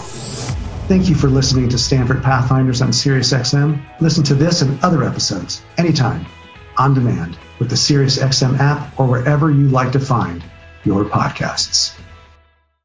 Thank 0.88 1.08
you 1.08 1.14
for 1.14 1.28
listening 1.28 1.68
to 1.70 1.78
Stanford 1.78 2.22
Pathfinders 2.22 2.82
on 2.82 2.88
SiriusXM. 2.88 4.00
Listen 4.00 4.24
to 4.24 4.34
this 4.34 4.62
and 4.62 4.82
other 4.82 5.04
episodes 5.04 5.62
anytime, 5.78 6.26
on 6.76 6.94
demand, 6.94 7.38
with 7.58 7.70
the 7.70 7.76
SiriusXM 7.76 8.58
app 8.58 8.98
or 8.98 9.06
wherever 9.06 9.50
you 9.50 9.68
like 9.68 9.92
to 9.92 10.00
find 10.00 10.44
your 10.84 11.04
podcasts. 11.04 11.96